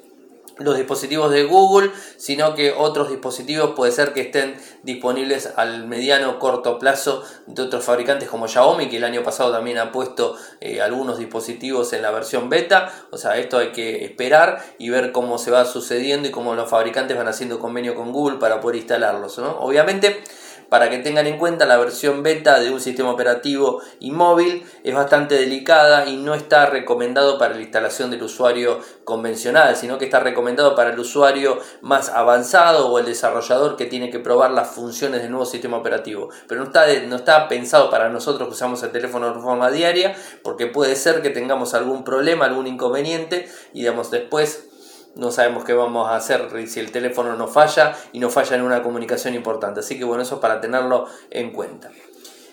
los 0.58 0.76
dispositivos 0.76 1.30
de 1.30 1.44
Google, 1.44 1.90
sino 2.16 2.54
que 2.54 2.72
otros 2.72 3.10
dispositivos 3.10 3.72
puede 3.74 3.92
ser 3.92 4.12
que 4.12 4.22
estén 4.22 4.56
disponibles 4.82 5.52
al 5.56 5.86
mediano 5.86 6.38
corto 6.38 6.78
plazo 6.78 7.22
de 7.46 7.62
otros 7.62 7.84
fabricantes 7.84 8.28
como 8.28 8.48
Xiaomi, 8.48 8.88
que 8.88 8.96
el 8.96 9.04
año 9.04 9.22
pasado 9.22 9.52
también 9.52 9.78
ha 9.78 9.92
puesto 9.92 10.36
eh, 10.60 10.80
algunos 10.80 11.18
dispositivos 11.18 11.92
en 11.92 12.02
la 12.02 12.10
versión 12.10 12.48
beta. 12.48 12.92
O 13.10 13.18
sea, 13.18 13.36
esto 13.36 13.58
hay 13.58 13.72
que 13.72 14.04
esperar 14.04 14.64
y 14.78 14.90
ver 14.90 15.12
cómo 15.12 15.38
se 15.38 15.50
va 15.50 15.64
sucediendo 15.64 16.28
y 16.28 16.30
cómo 16.30 16.54
los 16.54 16.68
fabricantes 16.68 17.16
van 17.16 17.28
haciendo 17.28 17.58
convenio 17.58 17.94
con 17.94 18.12
Google 18.12 18.38
para 18.38 18.60
poder 18.60 18.76
instalarlos. 18.76 19.38
Obviamente, 19.38 20.22
para 20.68 20.90
que 20.90 20.98
tengan 20.98 21.26
en 21.26 21.38
cuenta, 21.38 21.66
la 21.66 21.78
versión 21.78 22.22
beta 22.22 22.60
de 22.60 22.70
un 22.70 22.80
sistema 22.80 23.10
operativo 23.10 23.80
y 24.00 24.10
móvil 24.10 24.64
es 24.84 24.94
bastante 24.94 25.37
delicada 25.37 26.06
y 26.06 26.16
no 26.16 26.34
está 26.34 26.66
recomendado 26.66 27.38
para 27.38 27.54
la 27.54 27.62
instalación 27.62 28.10
del 28.10 28.22
usuario 28.22 28.80
convencional, 29.04 29.76
sino 29.76 29.98
que 29.98 30.04
está 30.04 30.20
recomendado 30.20 30.75
para 30.75 30.90
el 30.90 30.98
usuario 30.98 31.58
más 31.80 32.10
avanzado 32.10 32.88
o 32.88 32.98
el 32.98 33.06
desarrollador 33.06 33.76
que 33.76 33.87
tiene 33.87 34.10
que 34.10 34.18
probar 34.18 34.50
las 34.50 34.68
funciones 34.68 35.22
del 35.22 35.30
nuevo 35.30 35.46
sistema 35.46 35.78
operativo. 35.78 36.28
Pero 36.46 36.60
no 36.60 36.66
está, 36.66 36.87
no 37.06 37.16
está 37.16 37.48
pensado 37.48 37.90
para 37.90 38.08
nosotros 38.10 38.48
que 38.48 38.54
usamos 38.54 38.82
el 38.82 38.92
teléfono 38.92 39.32
de 39.32 39.40
forma 39.40 39.70
diaria, 39.70 40.14
porque 40.42 40.66
puede 40.66 40.96
ser 40.96 41.22
que 41.22 41.30
tengamos 41.30 41.75
algún 41.75 42.04
problema, 42.04 42.44
algún 42.44 42.66
inconveniente 42.66 43.48
y 43.72 43.80
digamos 43.80 44.10
después 44.10 44.68
no 45.14 45.30
sabemos 45.30 45.64
qué 45.64 45.72
vamos 45.72 46.08
a 46.08 46.16
hacer 46.16 46.48
si 46.68 46.80
el 46.80 46.92
teléfono 46.92 47.34
no 47.34 47.48
falla 47.48 47.96
y 48.12 48.20
no 48.20 48.30
falla 48.30 48.56
en 48.56 48.62
una 48.62 48.82
comunicación 48.82 49.34
importante. 49.34 49.80
Así 49.80 49.98
que 49.98 50.04
bueno, 50.04 50.22
eso 50.22 50.36
es 50.36 50.40
para 50.40 50.60
tenerlo 50.60 51.06
en 51.30 51.52
cuenta. 51.52 51.90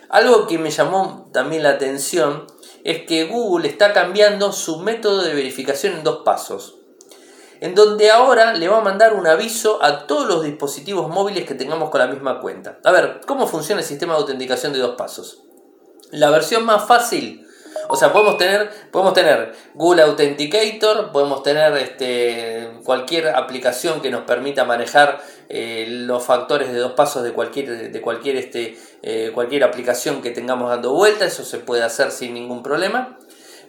Algo 0.10 0.48
que 0.48 0.58
me 0.58 0.72
llamó 0.72 1.30
también 1.34 1.64
la 1.64 1.72
atención 1.72 2.48
es 2.84 3.06
que 3.06 3.26
Google 3.26 3.68
está 3.68 3.94
cambiando 3.94 4.52
su 4.52 4.80
método 4.80 5.24
de 5.24 5.34
verificación 5.34 5.94
en 5.94 6.04
dos 6.04 6.22
pasos. 6.24 6.78
En 7.62 7.74
donde 7.74 8.12
ahora 8.12 8.54
le 8.54 8.68
va 8.68 8.78
a 8.78 8.82
mandar 8.82 9.14
un 9.14 9.28
aviso 9.28 9.82
a 9.82 10.06
todos 10.06 10.28
los 10.28 10.44
dispositivos 10.44 11.10
móviles 11.10 11.46
que 11.46 11.56
tengamos 11.56 11.90
con 11.90 12.00
la 12.00 12.08
misma 12.08 12.40
cuenta. 12.42 12.80
A 12.84 12.92
ver, 12.92 13.22
¿cómo 13.26 13.48
funciona 13.48 13.82
el 13.82 13.88
sistema 13.88 14.14
de 14.14 14.20
autenticación 14.20 14.74
de 14.74 14.80
dos 14.80 14.96
pasos? 14.96 15.44
La 16.12 16.30
versión 16.30 16.66
más 16.66 16.86
fácil 16.86 17.45
o 17.88 17.96
sea, 17.96 18.12
podemos 18.12 18.38
tener, 18.38 18.70
podemos 18.92 19.14
tener 19.14 19.54
Google 19.74 20.04
Authenticator, 20.04 21.12
podemos 21.12 21.44
tener 21.44 21.76
este, 21.78 22.70
cualquier 22.84 23.30
aplicación 23.30 24.02
que 24.02 24.10
nos 24.10 24.24
permita 24.24 24.64
manejar 24.64 25.22
eh, 25.50 25.86
los 25.88 26.24
factores 26.24 26.72
de 26.72 26.80
dos 26.80 26.94
pasos 26.94 27.24
de 27.24 27.32
cualquier, 27.34 27.92
de 27.92 28.02
cualquier, 28.02 28.38
este, 28.38 28.78
eh, 29.04 29.32
cualquier 29.34 29.64
aplicación 29.64 30.22
que 30.22 30.32
tengamos 30.32 30.70
dando 30.70 30.94
vuelta, 30.94 31.26
eso 31.26 31.44
se 31.44 31.60
puede 31.60 31.84
hacer 31.84 32.12
sin 32.12 32.34
ningún 32.34 32.64
problema. 32.64 33.18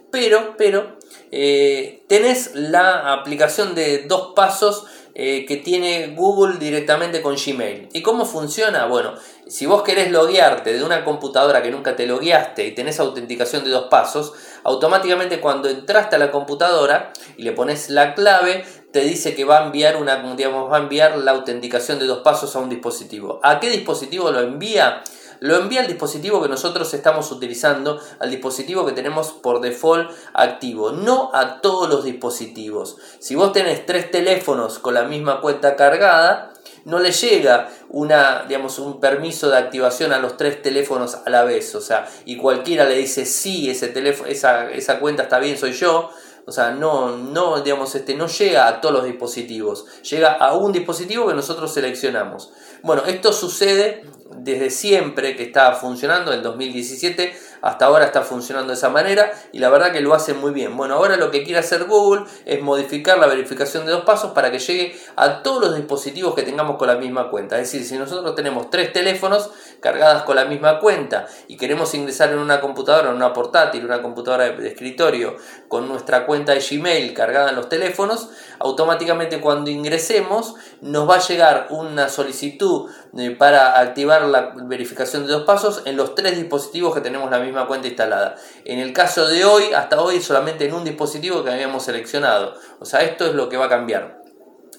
Pero, 0.09 0.55
pero, 0.57 0.97
eh, 1.31 2.05
tenés 2.07 2.55
la 2.55 3.13
aplicación 3.13 3.75
de 3.75 4.03
dos 4.07 4.33
pasos 4.35 4.85
que 5.17 5.59
tiene 5.63 6.13
Google 6.15 6.59
directamente 6.59 7.23
con 7.23 7.35
Gmail. 7.35 7.89
¿Y 7.91 8.03
cómo 8.03 8.23
funciona? 8.23 8.85
Bueno, 8.85 9.15
si 9.47 9.65
vos 9.65 9.81
querés 9.81 10.11
loguearte 10.11 10.73
de 10.73 10.83
una 10.83 11.03
computadora 11.03 11.63
que 11.63 11.71
nunca 11.71 11.95
te 11.95 12.05
logueaste 12.05 12.67
y 12.67 12.75
tenés 12.75 12.99
autenticación 12.99 13.63
de 13.63 13.71
dos 13.71 13.87
pasos, 13.89 14.33
automáticamente 14.63 15.41
cuando 15.41 15.69
entraste 15.69 16.17
a 16.17 16.19
la 16.19 16.29
computadora 16.29 17.13
y 17.35 17.41
le 17.41 17.53
pones 17.53 17.89
la 17.89 18.13
clave, 18.13 18.63
te 18.91 18.99
dice 18.99 19.33
que 19.33 19.43
va 19.43 19.63
a 19.63 19.65
enviar 19.65 19.97
una, 19.97 20.17
digamos, 20.35 20.71
va 20.71 20.77
a 20.77 20.81
enviar 20.81 21.17
la 21.17 21.31
autenticación 21.31 21.97
de 21.97 22.05
dos 22.05 22.19
pasos 22.19 22.55
a 22.55 22.59
un 22.59 22.69
dispositivo. 22.69 23.39
¿A 23.41 23.59
qué 23.59 23.71
dispositivo 23.71 24.29
lo 24.29 24.41
envía? 24.41 25.01
Lo 25.39 25.55
envía 25.57 25.81
al 25.81 25.87
dispositivo 25.87 26.41
que 26.41 26.49
nosotros 26.49 26.93
estamos 26.93 27.31
utilizando, 27.31 27.99
al 28.19 28.31
dispositivo 28.31 28.85
que 28.85 28.91
tenemos 28.91 29.31
por 29.31 29.61
default 29.61 30.11
activo, 30.33 30.91
no 30.91 31.31
a 31.33 31.61
todos 31.61 31.89
los 31.89 32.03
dispositivos. 32.03 32.97
Si 33.19 33.35
vos 33.35 33.53
tenés 33.53 33.85
tres 33.85 34.11
teléfonos 34.11 34.79
con 34.79 34.93
la 34.93 35.03
misma 35.03 35.41
cuenta 35.41 35.75
cargada, 35.75 36.53
no 36.85 36.99
le 36.99 37.11
llega 37.11 37.69
una, 37.89 38.45
digamos, 38.47 38.79
un 38.79 39.01
permiso 39.01 39.49
de 39.49 39.57
activación 39.57 40.13
a 40.13 40.19
los 40.19 40.37
tres 40.37 40.61
teléfonos 40.61 41.17
a 41.25 41.29
la 41.29 41.43
vez. 41.43 41.75
O 41.75 41.81
sea, 41.81 42.07
y 42.23 42.37
cualquiera 42.37 42.85
le 42.85 42.95
dice 42.95 43.25
sí, 43.25 43.69
ese 43.69 43.89
teléfono, 43.89 44.29
esa, 44.29 44.71
esa 44.71 44.99
cuenta 44.99 45.23
está 45.23 45.37
bien, 45.39 45.57
soy 45.57 45.73
yo. 45.73 46.09
O 46.45 46.51
sea, 46.53 46.71
no, 46.71 47.17
no, 47.17 47.59
digamos, 47.59 47.93
este, 47.93 48.15
no 48.15 48.27
llega 48.27 48.69
a 48.69 48.79
todos 48.79 48.95
los 48.95 49.03
dispositivos, 49.03 49.85
llega 50.01 50.31
a 50.31 50.55
un 50.55 50.71
dispositivo 50.71 51.27
que 51.27 51.33
nosotros 51.33 51.73
seleccionamos. 51.73 52.53
Bueno, 52.83 53.03
esto 53.05 53.33
sucede 53.33 54.05
desde 54.37 54.69
siempre 54.69 55.35
que 55.35 55.43
está 55.43 55.73
funcionando, 55.73 56.33
en 56.33 56.43
2017 56.43 57.33
hasta 57.61 57.85
ahora 57.85 58.05
está 58.05 58.21
funcionando 58.21 58.69
de 58.69 58.75
esa 58.75 58.89
manera 58.89 59.31
y 59.51 59.59
la 59.59 59.69
verdad 59.69 59.91
que 59.91 60.01
lo 60.01 60.13
hace 60.13 60.33
muy 60.33 60.51
bien. 60.51 60.77
Bueno, 60.77 60.95
ahora 60.95 61.17
lo 61.17 61.31
que 61.31 61.43
quiere 61.43 61.59
hacer 61.59 61.85
Google 61.85 62.25
es 62.45 62.61
modificar 62.61 63.17
la 63.17 63.27
verificación 63.27 63.85
de 63.85 63.91
dos 63.91 64.03
pasos 64.03 64.31
para 64.31 64.51
que 64.51 64.59
llegue 64.59 64.95
a 65.15 65.41
todos 65.41 65.61
los 65.61 65.75
dispositivos 65.75 66.35
que 66.35 66.43
tengamos 66.43 66.77
con 66.77 66.87
la 66.87 66.95
misma 66.95 67.29
cuenta. 67.29 67.59
Es 67.59 67.71
decir, 67.71 67.85
si 67.85 67.97
nosotros 67.97 68.35
tenemos 68.35 68.69
tres 68.69 68.93
teléfonos 68.93 69.49
cargadas 69.79 70.23
con 70.23 70.35
la 70.35 70.45
misma 70.45 70.79
cuenta 70.79 71.27
y 71.47 71.57
queremos 71.57 71.93
ingresar 71.93 72.31
en 72.31 72.39
una 72.39 72.61
computadora, 72.61 73.09
en 73.09 73.15
una 73.15 73.33
portátil, 73.33 73.85
una 73.85 74.01
computadora 74.01 74.49
de 74.51 74.67
escritorio 74.67 75.35
con 75.67 75.87
nuestra 75.87 76.25
cuenta 76.25 76.53
de 76.53 76.59
Gmail 76.59 77.13
cargada 77.13 77.49
en 77.49 77.55
los 77.55 77.69
teléfonos, 77.69 78.29
automáticamente 78.59 79.41
cuando 79.41 79.69
ingresemos 79.69 80.55
nos 80.81 81.09
va 81.09 81.15
a 81.15 81.27
llegar 81.27 81.67
una 81.69 82.09
solicitud 82.09 82.89
eh, 83.17 83.31
para 83.31 83.79
activar 83.79 84.23
la 84.23 84.53
verificación 84.55 85.25
de 85.25 85.33
dos 85.33 85.43
pasos 85.43 85.83
en 85.85 85.95
los 85.95 86.15
tres 86.15 86.35
dispositivos 86.35 86.93
que 86.93 87.01
tenemos 87.01 87.29
la 87.31 87.39
misma 87.39 87.67
cuenta 87.67 87.87
instalada. 87.87 88.35
En 88.65 88.79
el 88.79 88.93
caso 88.93 89.27
de 89.27 89.45
hoy, 89.45 89.63
hasta 89.75 90.01
hoy 90.01 90.21
solamente 90.21 90.65
en 90.65 90.73
un 90.73 90.83
dispositivo 90.83 91.43
que 91.43 91.51
habíamos 91.51 91.83
seleccionado. 91.83 92.55
O 92.79 92.85
sea, 92.85 93.01
esto 93.01 93.25
es 93.25 93.33
lo 93.33 93.49
que 93.49 93.57
va 93.57 93.65
a 93.65 93.69
cambiar. 93.69 94.21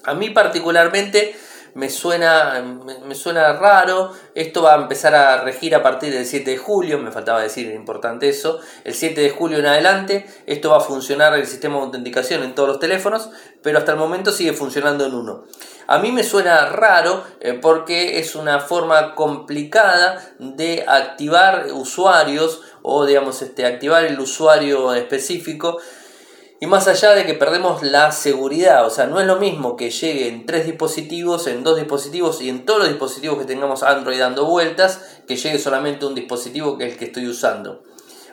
A 0.03 0.13
mí 0.13 0.29
particularmente 0.29 1.35
me 1.75 1.89
suena, 1.89 2.63
me, 3.05 3.15
suena 3.15 3.53
raro. 3.53 4.11
Esto 4.35 4.63
va 4.63 4.73
a 4.73 4.81
empezar 4.81 5.15
a 5.15 5.41
regir 5.41 5.75
a 5.75 5.83
partir 5.83 6.13
del 6.13 6.25
7 6.25 6.51
de 6.51 6.57
julio, 6.57 6.97
me 6.99 7.11
faltaba 7.11 7.41
decir, 7.41 7.71
importante 7.73 8.29
eso. 8.29 8.59
El 8.83 8.93
7 8.93 9.21
de 9.21 9.29
julio 9.29 9.59
en 9.59 9.65
adelante, 9.65 10.25
esto 10.45 10.69
va 10.71 10.77
a 10.77 10.81
funcionar 10.81 11.33
el 11.33 11.47
sistema 11.47 11.77
de 11.77 11.81
autenticación 11.83 12.43
en 12.43 12.55
todos 12.55 12.69
los 12.69 12.79
teléfonos, 12.79 13.29
pero 13.61 13.79
hasta 13.79 13.93
el 13.93 13.97
momento 13.97 14.31
sigue 14.31 14.53
funcionando 14.53 15.05
en 15.05 15.13
uno. 15.13 15.43
A 15.87 15.97
mí 15.97 16.11
me 16.11 16.23
suena 16.23 16.67
raro 16.67 17.23
eh, 17.39 17.53
porque 17.53 18.19
es 18.19 18.35
una 18.35 18.59
forma 18.59 19.15
complicada 19.15 20.23
de 20.37 20.85
activar 20.87 21.65
usuarios 21.73 22.61
o 22.83 23.07
digamos 23.07 23.41
este, 23.41 23.65
activar 23.65 24.05
el 24.05 24.19
usuario 24.19 24.93
específico 24.93 25.79
y 26.61 26.67
más 26.67 26.87
allá 26.89 27.11
de 27.11 27.25
que 27.25 27.35
perdemos 27.35 27.83
la 27.83 28.11
seguridad, 28.11 28.85
o 28.85 28.89
sea, 28.89 29.05
no 29.05 29.21
es 29.21 29.25
lo 29.25 29.37
mismo 29.37 29.77
que 29.77 29.91
llegue 29.91 30.27
en 30.27 30.45
tres 30.45 30.65
dispositivos, 30.65 31.47
en 31.47 31.63
dos 31.63 31.77
dispositivos 31.77 32.41
y 32.41 32.49
en 32.49 32.65
todos 32.65 32.79
los 32.79 32.89
dispositivos 32.89 33.39
que 33.39 33.45
tengamos 33.45 33.81
Android 33.81 34.19
dando 34.19 34.45
vueltas, 34.45 35.21
que 35.25 35.37
llegue 35.37 35.57
solamente 35.57 36.05
un 36.05 36.15
dispositivo 36.15 36.77
que 36.77 36.87
es 36.87 36.93
el 36.93 36.99
que 36.99 37.05
estoy 37.05 37.27
usando. 37.27 37.81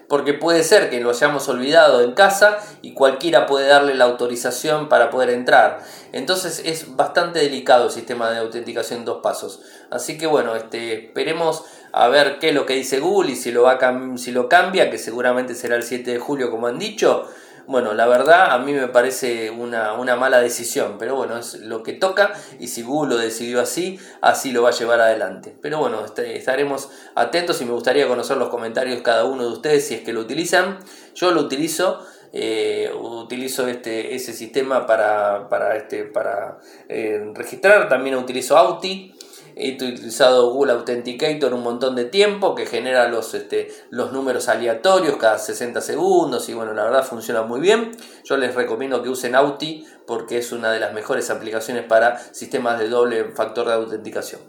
Porque 0.09 0.35
puede 0.35 0.64
ser 0.64 0.90
que 0.90 1.00
lo 1.00 1.11
hayamos 1.11 1.49
olvidado 1.49 2.00
en 2.00 2.12
casa 2.12 2.59
y 2.83 2.95
cualquiera 2.95 3.47
puede 3.47 3.68
darle 3.68 3.95
la 3.95 4.04
autorización 4.04 4.88
para 4.88 5.11
poder 5.11 5.30
entrar. 5.30 5.80
Entonces 6.12 6.62
es 6.64 6.97
bastante 6.97 7.40
delicado 7.40 7.87
el 7.87 7.90
sistema 7.90 8.30
de 8.30 8.38
autenticación 8.38 9.00
en 9.00 9.04
dos 9.04 9.21
pasos. 9.23 9.62
Así 9.90 10.18
que 10.18 10.26
bueno, 10.26 10.56
este, 10.56 11.06
esperemos 11.06 11.64
a 11.92 12.09
ver 12.09 12.38
qué 12.40 12.49
es 12.49 12.54
lo 12.54 12.66
que 12.66 12.75
dice 12.75 13.00
Google 13.00 13.33
y 13.33 13.37
si 13.37 13.52
lo, 13.52 13.62
va 13.62 13.78
si 14.16 14.33
lo 14.33 14.49
cambia, 14.49 14.90
que 14.90 14.99
seguramente 14.99 15.54
será 15.54 15.76
el 15.76 15.83
7 15.83 16.11
de 16.11 16.18
julio 16.18 16.50
como 16.50 16.66
han 16.66 16.78
dicho 16.78 17.28
bueno, 17.67 17.95
la 17.95 18.07
verdad 18.07 18.53
a 18.53 18.59
mí 18.59 18.73
me 18.73 18.89
parece 18.89 19.51
una, 19.51 19.95
mala 20.17 20.41
decisión, 20.41 20.97
pero 20.99 21.17
bueno, 21.17 21.37
es 21.39 21.55
lo 21.55 21.83
que 21.83 21.93
toca 21.93 22.33
y 22.61 22.69
si 22.69 22.83
Google 22.83 23.17
lo 23.17 23.21
decidió 23.21 23.61
así, 23.61 23.99
así 24.21 24.53
lo 24.53 24.63
va 24.63 24.71
a 24.71 24.73
llevar 24.73 25.01
adelante. 25.01 25.57
Pero 25.61 25.79
bueno, 25.79 26.05
este, 26.05 26.37
estaremos 26.37 26.91
atentos 27.15 27.61
y 27.61 27.65
me 27.65 27.73
gustaría 27.73 28.07
conocer 28.07 28.37
los 28.37 28.49
comentarios 28.49 28.97
de 28.97 29.03
cada 29.03 29.25
uno 29.25 29.43
de 29.43 29.53
ustedes 29.53 29.87
si 29.87 29.95
es 29.95 30.01
que 30.03 30.13
lo 30.13 30.21
utilizan. 30.21 30.79
Yo 31.15 31.33
lo 31.33 31.41
utilizo. 31.43 32.05
Eh, 32.39 32.91
utilizo 32.93 33.67
este, 33.67 34.15
ese 34.15 34.35
sistema 34.35 34.85
para, 34.85 35.49
para, 35.49 35.75
este, 35.77 36.05
para 36.05 36.59
eh, 36.87 37.33
registrar, 37.33 37.89
también 37.89 38.17
utilizo 38.17 38.59
Auti, 38.59 39.16
He 39.59 39.73
utilizado 39.73 40.51
Google 40.51 40.73
Authenticator 40.73 41.55
un 41.55 41.63
montón 41.63 41.97
de 41.97 42.05
tiempo 42.05 42.55
que 42.55 42.67
genera 42.67 43.09
los, 43.09 43.33
este, 43.33 43.73
los 43.89 44.13
números 44.13 44.51
aleatorios 44.51 45.17
cada 45.17 45.39
60 45.39 45.81
segundos 45.81 46.51
y 46.51 46.53
bueno, 46.53 46.75
la 46.75 46.85
verdad 46.85 47.07
funciona 47.07 47.41
muy 47.41 47.61
bien. 47.61 47.97
Yo 48.25 48.37
les 48.37 48.55
recomiendo 48.55 49.03
que 49.03 49.09
usen 49.09 49.35
Auti 49.35 49.87
porque 50.07 50.37
es 50.37 50.53
una 50.53 50.71
de 50.71 50.79
las 50.79 50.93
mejores 50.93 51.31
aplicaciones 51.31 51.85
para 51.85 52.19
sistemas 52.35 52.79
de 52.79 52.91
doble 52.91 53.33
factor 53.33 53.67
de 53.69 53.73
autenticación. 53.73 54.43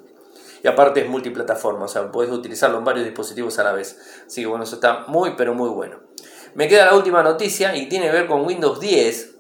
Y 0.62 0.68
aparte 0.68 1.00
es 1.00 1.08
multiplataforma, 1.08 1.86
o 1.86 1.88
sea, 1.88 2.12
puedes 2.12 2.34
utilizarlo 2.34 2.78
en 2.78 2.84
varios 2.84 3.06
dispositivos 3.06 3.58
a 3.60 3.64
la 3.64 3.72
vez. 3.72 3.98
Así 4.28 4.42
que 4.42 4.48
bueno, 4.48 4.66
eso 4.66 4.76
está 4.76 5.06
muy 5.08 5.36
pero 5.38 5.54
muy 5.54 5.70
bueno. 5.70 6.02
Me 6.54 6.68
queda 6.68 6.86
la 6.86 6.96
última 6.96 7.24
noticia 7.24 7.78
y 7.78 7.88
tiene 7.88 8.08
que 8.08 8.12
ver 8.12 8.28
con 8.28 8.46
Windows 8.46 8.82
10, 8.82 9.36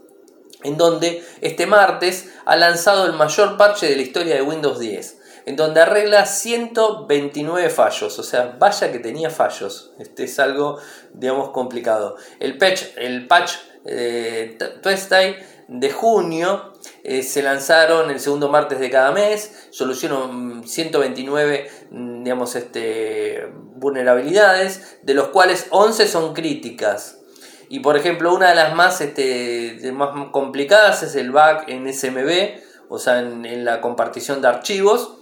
en 0.64 0.78
donde 0.78 1.26
este 1.42 1.68
martes 1.68 2.32
ha 2.46 2.56
lanzado 2.56 3.06
el 3.06 3.12
mayor 3.12 3.58
parche 3.58 3.90
de 3.90 3.98
la 3.98 4.02
historia 4.02 4.36
de 4.36 4.44
Windows 4.44 4.80
10 4.80 5.17
en 5.48 5.56
donde 5.56 5.80
arregla 5.80 6.25
129 6.25 7.70
fallos, 7.70 8.20
o 8.20 8.24
sea, 8.24 8.58
vaya 8.60 8.92
que 8.92 9.00
tenía 9.00 9.30
fallos, 9.30 9.94
este 9.98 10.25
es 10.25 10.39
algo, 10.39 10.77
digamos, 11.13 11.51
complicado. 11.51 12.18
El 12.42 12.58
patch, 12.58 12.84
el 12.98 13.27
patch 13.27 13.54
eh, 13.86 14.58
de 15.70 15.89
junio 15.89 16.74
eh, 17.06 17.24
se 17.24 17.42
lanzaron 17.44 18.12
el 18.12 18.19
segundo 18.19 18.50
martes 18.50 18.82
de 18.82 18.89
cada 18.89 19.13
mes, 19.13 19.69
solucionó 19.69 20.63
129 20.65 21.72
mm, 21.91 22.24
digamos, 22.26 22.54
este, 22.58 23.48
vulnerabilidades, 23.78 24.98
de 25.04 25.13
los 25.13 25.30
cuales 25.30 25.67
11 25.69 26.10
son 26.10 26.34
críticas. 26.34 27.19
Y 27.69 27.80
por 27.80 27.95
ejemplo, 27.95 28.36
una 28.36 28.50
de 28.50 28.56
las 28.56 28.76
más, 28.76 29.00
este, 29.00 29.80
más 29.93 30.10
complicadas 30.34 31.04
es 31.04 31.15
el 31.15 31.32
bug 31.32 31.63
en 31.67 31.93
SMB, 31.93 32.89
o 32.89 33.00
sea, 33.00 33.19
en 33.19 33.63
la 33.63 33.80
compartición 33.80 34.41
de 34.41 34.50
archivos 34.50 35.16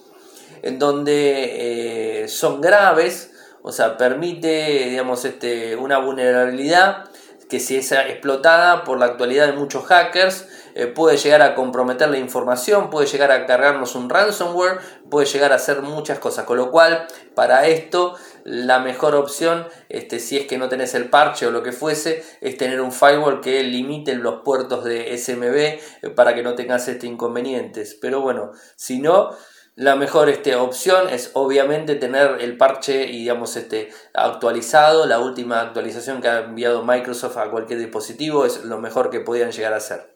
en 0.65 0.79
donde 0.79 2.23
eh, 2.23 2.27
son 2.27 2.59
graves, 2.59 3.31
o 3.61 3.71
sea, 3.71 3.97
permite, 3.97 4.89
digamos, 4.89 5.23
este, 5.23 5.75
una 5.75 5.99
vulnerabilidad 5.99 7.05
que 7.49 7.59
si 7.59 7.77
es 7.77 7.91
explotada 7.91 8.83
por 8.83 8.97
la 8.99 9.05
actualidad 9.05 9.45
de 9.45 9.53
muchos 9.53 9.85
hackers, 9.85 10.47
eh, 10.73 10.87
puede 10.87 11.17
llegar 11.17 11.43
a 11.43 11.53
comprometer 11.53 12.09
la 12.09 12.17
información, 12.17 12.89
puede 12.89 13.05
llegar 13.05 13.31
a 13.31 13.45
cargarnos 13.45 13.93
un 13.93 14.09
ransomware, 14.09 14.79
puede 15.09 15.27
llegar 15.27 15.51
a 15.51 15.55
hacer 15.55 15.83
muchas 15.83 16.17
cosas. 16.17 16.45
Con 16.45 16.57
lo 16.57 16.71
cual, 16.71 17.05
para 17.35 17.67
esto, 17.67 18.15
la 18.43 18.79
mejor 18.79 19.13
opción, 19.13 19.67
este, 19.89 20.19
si 20.19 20.35
es 20.37 20.47
que 20.47 20.57
no 20.57 20.67
tenés 20.67 20.95
el 20.95 21.09
parche 21.11 21.45
o 21.45 21.51
lo 21.51 21.61
que 21.61 21.71
fuese, 21.71 22.23
es 22.41 22.57
tener 22.57 22.81
un 22.81 22.91
firewall 22.91 23.39
que 23.39 23.63
limite 23.63 24.15
los 24.15 24.41
puertos 24.41 24.83
de 24.83 25.15
SMB 25.15 25.55
eh, 25.55 25.79
para 26.15 26.33
que 26.33 26.41
no 26.41 26.55
tengas 26.55 26.87
este 26.87 27.05
inconvenientes. 27.05 27.95
Pero 28.01 28.21
bueno, 28.21 28.51
si 28.75 28.99
no, 28.99 29.29
la 29.75 29.97
mejor 29.97 30.29
este, 30.29 30.55
opción 30.55 31.09
es 31.09 31.31
obviamente 31.33 31.95
tener 31.95 32.37
el 32.39 32.57
parche 32.57 33.07
digamos, 33.07 33.57
este, 33.57 33.89
actualizado, 34.13 35.05
la 35.05 35.19
última 35.19 35.59
actualización 35.59 36.21
que 36.21 36.29
ha 36.29 36.39
enviado 36.39 36.83
Microsoft 36.83 37.37
a 37.37 37.51
cualquier 37.51 37.79
dispositivo 37.79 38.45
es 38.45 38.63
lo 38.63 38.79
mejor 38.79 39.09
que 39.09 39.19
podían 39.19 39.51
llegar 39.51 39.73
a 39.73 39.77
hacer. 39.77 40.15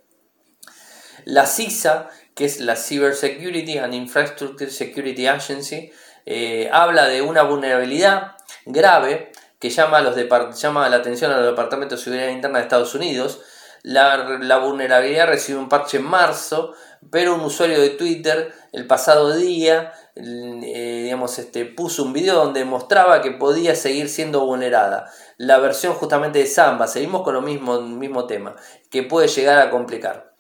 La 1.26 1.46
CISA, 1.46 2.10
que 2.36 2.46
es 2.46 2.62
la 2.62 2.78
Cyber 2.78 3.14
Security 3.14 3.78
and 3.78 3.94
Infrastructure 3.94 4.72
Security 4.72 5.28
Agency, 5.28 5.92
eh, 6.26 6.70
habla 6.72 7.10
de 7.10 7.22
una 7.22 7.44
vulnerabilidad 7.44 8.38
grave 8.66 9.32
que 9.60 9.70
llama, 9.70 9.98
a 9.98 10.02
la 10.02 10.96
atención 10.96 11.32
a 11.32 11.38
los 11.38 11.46
departamentos 11.46 12.00
de 12.00 12.04
seguridad 12.06 12.30
interna 12.30 12.60
de 12.60 12.64
Estados 12.64 12.96
Unidos. 12.96 13.42
La, 13.84 14.40
la 14.40 14.58
vulnerabilidad 14.58 15.28
recibe 15.28 15.60
un 15.60 15.68
parche 15.68 15.98
en 15.98 16.06
marzo 16.06 16.74
pero 17.12 17.36
un 17.36 17.42
usuario 17.42 17.80
de 17.80 17.90
Twitter 17.90 18.52
el 18.72 18.88
pasado 18.88 19.36
día 19.36 19.94
eh, 20.22 21.02
digamos, 21.04 21.40
este, 21.40 21.66
puso 21.66 22.04
un 22.04 22.12
video 22.12 22.36
donde 22.36 22.66
mostraba 22.66 23.22
que 23.22 23.32
podía 23.32 23.76
seguir 23.76 24.10
siendo 24.10 24.46
vulnerada. 24.46 25.10
La 25.38 25.60
versión 25.60 25.94
justamente 25.94 26.40
de 26.40 26.48
Samba, 26.48 26.88
seguimos 26.88 27.22
con 27.22 27.34
lo 27.34 27.42
mismo, 27.42 27.80
mismo 27.82 28.28
tema, 28.28 28.56
que 28.90 29.04
puede 29.04 29.28
llegar 29.30 29.60
a 29.60 29.70
complicar. 29.70 30.34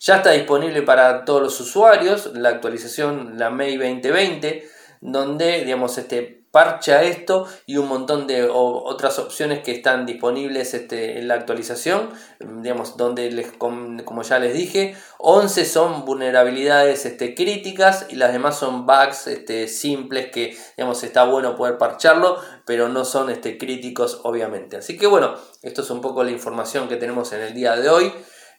Ya 0.00 0.16
está 0.16 0.32
disponible 0.32 0.82
para 0.82 1.24
todos 1.24 1.40
los 1.40 1.60
usuarios 1.60 2.32
la 2.34 2.50
actualización, 2.50 3.38
la 3.38 3.48
May 3.50 3.76
2020, 3.76 4.68
donde 5.00 5.64
digamos, 5.64 5.96
este, 5.96 6.41
parcha 6.52 7.02
esto 7.02 7.48
y 7.66 7.78
un 7.78 7.88
montón 7.88 8.28
de 8.28 8.48
otras 8.48 9.18
opciones 9.18 9.64
que 9.64 9.72
están 9.72 10.06
disponibles 10.06 10.74
este, 10.74 11.18
en 11.18 11.26
la 11.26 11.34
actualización, 11.34 12.10
digamos, 12.38 12.96
donde 12.96 13.30
les, 13.32 13.50
como 13.52 14.22
ya 14.22 14.38
les 14.38 14.54
dije, 14.54 14.94
11 15.18 15.64
son 15.64 16.04
vulnerabilidades 16.04 17.06
este, 17.06 17.34
críticas 17.34 18.06
y 18.10 18.16
las 18.16 18.32
demás 18.32 18.58
son 18.58 18.86
bugs 18.86 19.26
este, 19.26 19.66
simples 19.66 20.30
que 20.30 20.56
digamos, 20.76 21.02
está 21.02 21.24
bueno 21.24 21.56
poder 21.56 21.78
parcharlo, 21.78 22.38
pero 22.66 22.88
no 22.88 23.04
son 23.04 23.30
críticos 23.58 24.20
obviamente. 24.24 24.76
Así 24.76 24.96
que 24.96 25.06
bueno, 25.06 25.34
esto 25.62 25.82
es 25.82 25.90
un 25.90 26.00
poco 26.00 26.22
la 26.22 26.30
información 26.30 26.88
que 26.88 26.96
tenemos 26.96 27.32
en 27.32 27.40
el 27.40 27.54
día 27.54 27.76
de 27.76 27.88
hoy. 27.88 28.12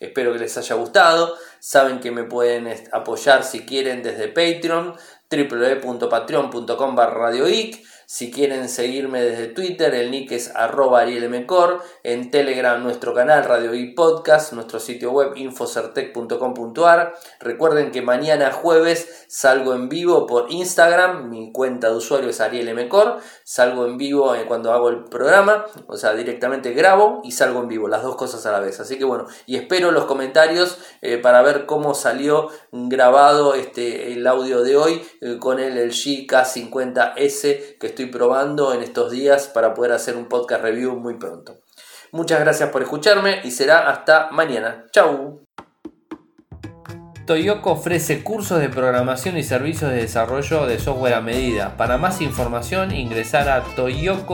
Espero 0.04 0.34
que 0.34 0.40
les 0.40 0.58
haya 0.58 0.76
gustado. 0.76 1.36
Saben 1.60 2.00
que 2.00 2.12
me 2.12 2.24
pueden 2.24 2.68
apoyar 2.92 3.44
si 3.44 3.66
quieren 3.66 4.04
desde 4.04 4.28
Patreon 4.28 4.96
www.patreon.com 5.30 6.98
radioic. 6.98 7.84
Si 8.14 8.30
quieren 8.30 8.70
seguirme 8.70 9.24
desde 9.24 9.48
Twitter, 9.48 9.96
el 9.96 10.12
nick 10.12 10.34
es 10.34 10.56
arroba 10.56 11.00
arielmcor, 11.00 11.82
en 12.04 12.30
Telegram 12.30 12.80
nuestro 12.84 13.12
canal 13.16 13.44
Radio 13.44 13.74
y 13.74 13.96
Podcast, 13.96 14.54
nuestro 14.54 14.80
sitio 14.80 15.10
web 15.10 15.36
infocertec.com.ar. 15.36 17.16
Recuerden 17.40 17.90
que 17.90 18.04
mañana 18.04 18.52
jueves 18.52 19.26
salgo 19.28 19.74
en 19.74 19.90
vivo 19.90 20.28
por 20.28 20.52
Instagram, 20.52 21.28
mi 21.32 21.52
cuenta 21.52 21.90
de 21.90 21.96
usuario 21.96 22.30
es 22.30 22.40
arielmcor, 22.40 23.18
salgo 23.44 23.88
en 23.88 23.98
vivo 23.98 24.36
eh, 24.36 24.46
cuando 24.48 24.74
hago 24.74 24.90
el 24.90 25.06
programa, 25.06 25.66
o 25.88 25.98
sea, 25.98 26.14
directamente 26.14 26.74
grabo 26.74 27.22
y 27.24 27.32
salgo 27.32 27.62
en 27.62 27.68
vivo, 27.68 27.88
las 27.88 28.04
dos 28.04 28.16
cosas 28.16 28.46
a 28.46 28.52
la 28.52 28.60
vez. 28.60 28.80
Así 28.80 29.00
que 29.00 29.06
bueno, 29.06 29.26
y 29.48 29.56
espero 29.56 29.90
los 29.90 30.06
comentarios 30.06 30.78
eh, 31.02 31.18
para 31.18 31.42
ver 31.42 31.66
cómo 31.66 31.96
salió 31.96 32.50
grabado 32.72 33.56
este, 33.56 34.14
el 34.14 34.28
audio 34.28 34.62
de 34.62 34.78
hoy 34.78 35.02
eh, 35.20 35.38
con 35.40 35.60
el 35.60 35.84
LG 35.88 36.28
K50S 36.28 37.80
que 37.80 38.03
probando 38.08 38.74
en 38.74 38.82
estos 38.82 39.12
días 39.12 39.48
para 39.48 39.74
poder 39.74 39.92
hacer 39.92 40.16
un 40.18 40.28
podcast 40.28 40.64
review 40.64 40.96
muy 40.96 41.16
pronto. 41.16 41.60
Muchas 42.12 42.40
gracias 42.40 42.70
por 42.70 42.82
escucharme 42.84 43.42
y 43.44 43.52
será 43.52 43.90
hasta 43.90 44.30
mañana. 44.32 44.86
Chau. 44.92 45.44
Toyoko 47.26 47.72
ofrece 47.72 48.22
cursos 48.24 48.60
de 48.60 48.70
programación 48.70 49.38
y 49.38 49.44
servicios 49.44 49.92
de 49.92 49.98
desarrollo 49.98 50.68
de 50.68 50.78
software 50.78 51.14
a 51.14 51.22
medida. 51.22 51.78
Para 51.78 51.98
más 51.98 52.22
información 52.22 52.94
ingresar 52.94 53.50
a 53.50 53.64
toyoko.io. 53.76 54.34